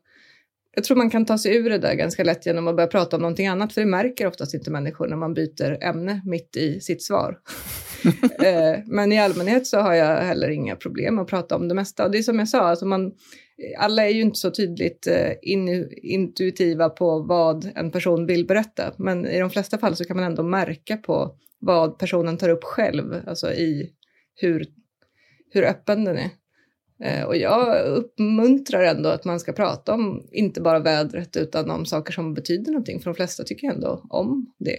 jag 0.74 0.84
tror 0.84 0.96
man 0.96 1.10
kan 1.10 1.26
ta 1.26 1.38
sig 1.38 1.56
ur 1.56 1.70
det 1.70 1.78
där 1.78 1.94
ganska 1.94 2.24
lätt 2.24 2.46
genom 2.46 2.68
att 2.68 2.76
börja 2.76 2.86
prata 2.86 3.16
om 3.16 3.22
någonting 3.22 3.46
annat, 3.46 3.72
för 3.72 3.80
det 3.80 3.86
märker 3.86 4.26
oftast 4.26 4.54
inte 4.54 4.70
människor 4.70 5.08
när 5.08 5.16
man 5.16 5.34
byter 5.34 5.84
ämne 5.84 6.20
mitt 6.24 6.56
i 6.56 6.80
sitt 6.80 7.02
svar. 7.02 7.38
Eh, 8.44 8.78
men 8.86 9.12
i 9.12 9.18
allmänhet 9.18 9.66
så 9.66 9.78
har 9.78 9.94
jag 9.94 10.16
heller 10.16 10.48
inga 10.48 10.76
problem 10.76 11.18
att 11.18 11.26
prata 11.28 11.56
om 11.56 11.68
det 11.68 11.74
mesta. 11.74 12.04
Och 12.04 12.10
det 12.10 12.18
är 12.18 12.22
som 12.22 12.38
jag 12.38 12.48
sa, 12.48 12.60
alltså 12.60 12.86
man, 12.86 13.12
alla 13.78 14.06
är 14.06 14.10
ju 14.10 14.20
inte 14.20 14.38
så 14.38 14.50
tydligt 14.50 15.06
eh, 15.06 15.32
in, 15.42 15.88
intuitiva 16.02 16.88
på 16.88 17.18
vad 17.18 17.70
en 17.74 17.90
person 17.90 18.26
vill 18.26 18.46
berätta, 18.46 18.92
men 18.96 19.26
i 19.26 19.38
de 19.38 19.50
flesta 19.50 19.78
fall 19.78 19.96
så 19.96 20.04
kan 20.04 20.16
man 20.16 20.24
ändå 20.24 20.42
märka 20.42 20.96
på 20.96 21.36
vad 21.58 21.98
personen 21.98 22.38
tar 22.38 22.48
upp 22.48 22.64
själv, 22.64 23.22
alltså 23.26 23.52
i 23.52 23.92
hur, 24.34 24.66
hur 25.50 25.64
öppen 25.64 26.04
den 26.04 26.18
är. 26.18 26.30
Eh, 27.00 27.24
och 27.24 27.36
jag 27.36 27.86
uppmuntrar 27.86 28.82
ändå 28.82 29.08
att 29.08 29.24
man 29.24 29.40
ska 29.40 29.52
prata 29.52 29.94
om 29.94 30.28
inte 30.32 30.60
bara 30.60 30.78
vädret 30.78 31.36
utan 31.36 31.70
om 31.70 31.86
saker 31.86 32.12
som 32.12 32.34
betyder 32.34 32.72
någonting, 32.72 33.00
för 33.00 33.10
de 33.10 33.14
flesta 33.14 33.44
tycker 33.44 33.70
ändå 33.70 34.06
om 34.10 34.52
det. 34.58 34.78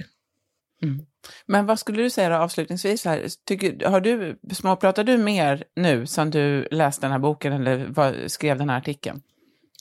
Mm. 0.84 1.06
Men 1.46 1.66
vad 1.66 1.80
skulle 1.80 2.02
du 2.02 2.10
säga 2.10 2.30
då, 2.30 2.36
avslutningsvis? 2.36 3.06
Här? 3.06 3.28
Tycker, 3.46 3.90
har 3.90 4.02
du, 4.02 4.40
småpratar 4.52 5.04
du 5.04 5.18
mer 5.18 5.64
nu 5.76 6.06
sen 6.06 6.30
du 6.30 6.68
läste 6.72 7.06
den 7.06 7.12
här 7.12 7.20
boken 7.20 7.54
eller 7.54 8.28
skrev 8.28 8.58
den 8.58 8.70
här 8.70 8.78
artikeln? 8.78 9.22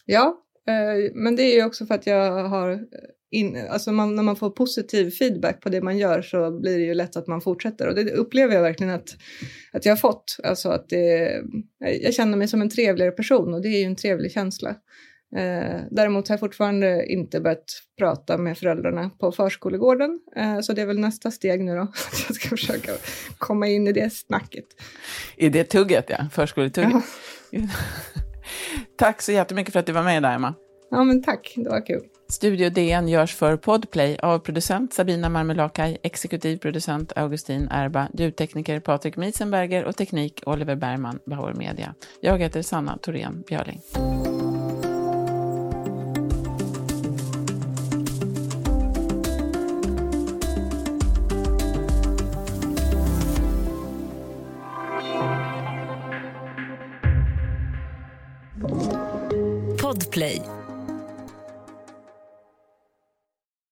Ja, 0.05 0.44
men 1.15 1.37
det 1.37 1.43
är 1.43 1.57
ju 1.57 1.65
också 1.65 1.87
för 1.87 1.95
att 1.95 2.07
jag 2.07 2.45
har 2.45 2.81
in, 3.35 3.67
alltså 3.71 3.93
man, 3.93 4.15
när 4.15 4.23
man 4.23 4.37
får 4.37 4.51
positiv 4.51 5.11
feedback 5.11 5.61
på 5.61 5.69
det 5.69 5.81
man 5.81 5.99
gör 5.99 6.23
så 6.23 6.61
blir 6.61 6.79
det 6.79 6.85
ju 6.85 6.95
lätt 6.95 7.17
att 7.17 7.27
man 7.27 7.41
fortsätter 7.41 7.89
och 7.89 7.95
det 7.95 8.11
upplever 8.11 8.55
jag 8.55 8.63
verkligen 8.63 8.93
att, 8.93 9.17
att 9.73 9.85
jag 9.85 9.93
har 9.93 9.97
fått. 9.97 10.37
Alltså 10.45 10.69
att 10.69 10.89
det, 10.89 11.43
jag 11.79 12.15
känner 12.15 12.39
mig 12.39 12.49
som 12.49 12.63
en 12.63 12.71
trevligare 12.71 13.11
person 13.11 13.55
och 13.55 13.63
det 13.63 13.69
är 13.69 13.79
ju 13.79 13.85
en 13.85 13.97
trevlig 13.97 14.33
känsla. 14.33 14.71
Eh, 15.37 15.81
däremot 15.91 16.29
har 16.29 16.33
jag 16.33 16.41
fortfarande 16.41 17.07
inte 17.07 17.41
börjat 17.41 17.65
prata 17.99 18.39
med 18.39 18.59
föräldrarna 18.59 19.11
på 19.21 19.33
förskolegården, 19.33 20.21
eh, 20.37 20.61
så 20.61 20.73
det 20.73 20.83
är 20.83 20.87
väl 20.87 20.99
nästa 20.99 21.31
steg 21.31 21.65
nu 21.65 21.75
då, 21.75 21.83
att 21.83 22.25
jag 22.29 22.37
ska 22.37 22.49
försöka 22.49 22.93
komma 23.39 23.69
in 23.69 23.87
i 23.87 23.93
det 23.93 24.13
snacket. 24.13 24.65
I 25.37 25.49
det 25.49 25.65
tugget, 25.65 26.05
ja, 26.09 26.27
förskoletugget. 26.33 26.93
Ja. 27.51 27.61
tack 28.97 29.23
så 29.23 29.33
jättemycket 29.33 29.73
för 29.73 29.81
att 29.81 29.87
du 29.87 29.93
var 29.93 30.03
med 30.03 30.23
där, 30.23 30.35
Emma. 30.35 30.55
Ja, 30.91 31.05
men 31.05 31.23
tack, 31.23 31.53
det 31.57 31.71
var 31.71 31.87
kul. 31.87 32.03
Studio 32.29 32.71
DN 32.71 33.09
görs 33.09 33.35
för 33.35 33.57
Podplay 33.57 34.19
av 34.19 34.39
producent 34.39 34.95
Sabina 34.95 35.29
Marmelakai, 35.29 35.99
exekutiv 36.03 36.57
producent 36.57 37.13
Augustin 37.17 37.69
Erba, 37.71 38.09
ljudtekniker 38.13 38.81
Patrik 38.81 39.17
Miesenberger 39.17 39.85
och 39.85 39.97
teknik 39.97 40.43
Oliver 40.47 40.77
Bergman, 40.77 41.19
Bauer 41.27 41.55
Media. 41.55 41.95
Jag 42.21 42.39
heter 42.39 42.63
Sanna 42.63 42.99
Thorén 42.99 43.45
Björling. 43.49 43.81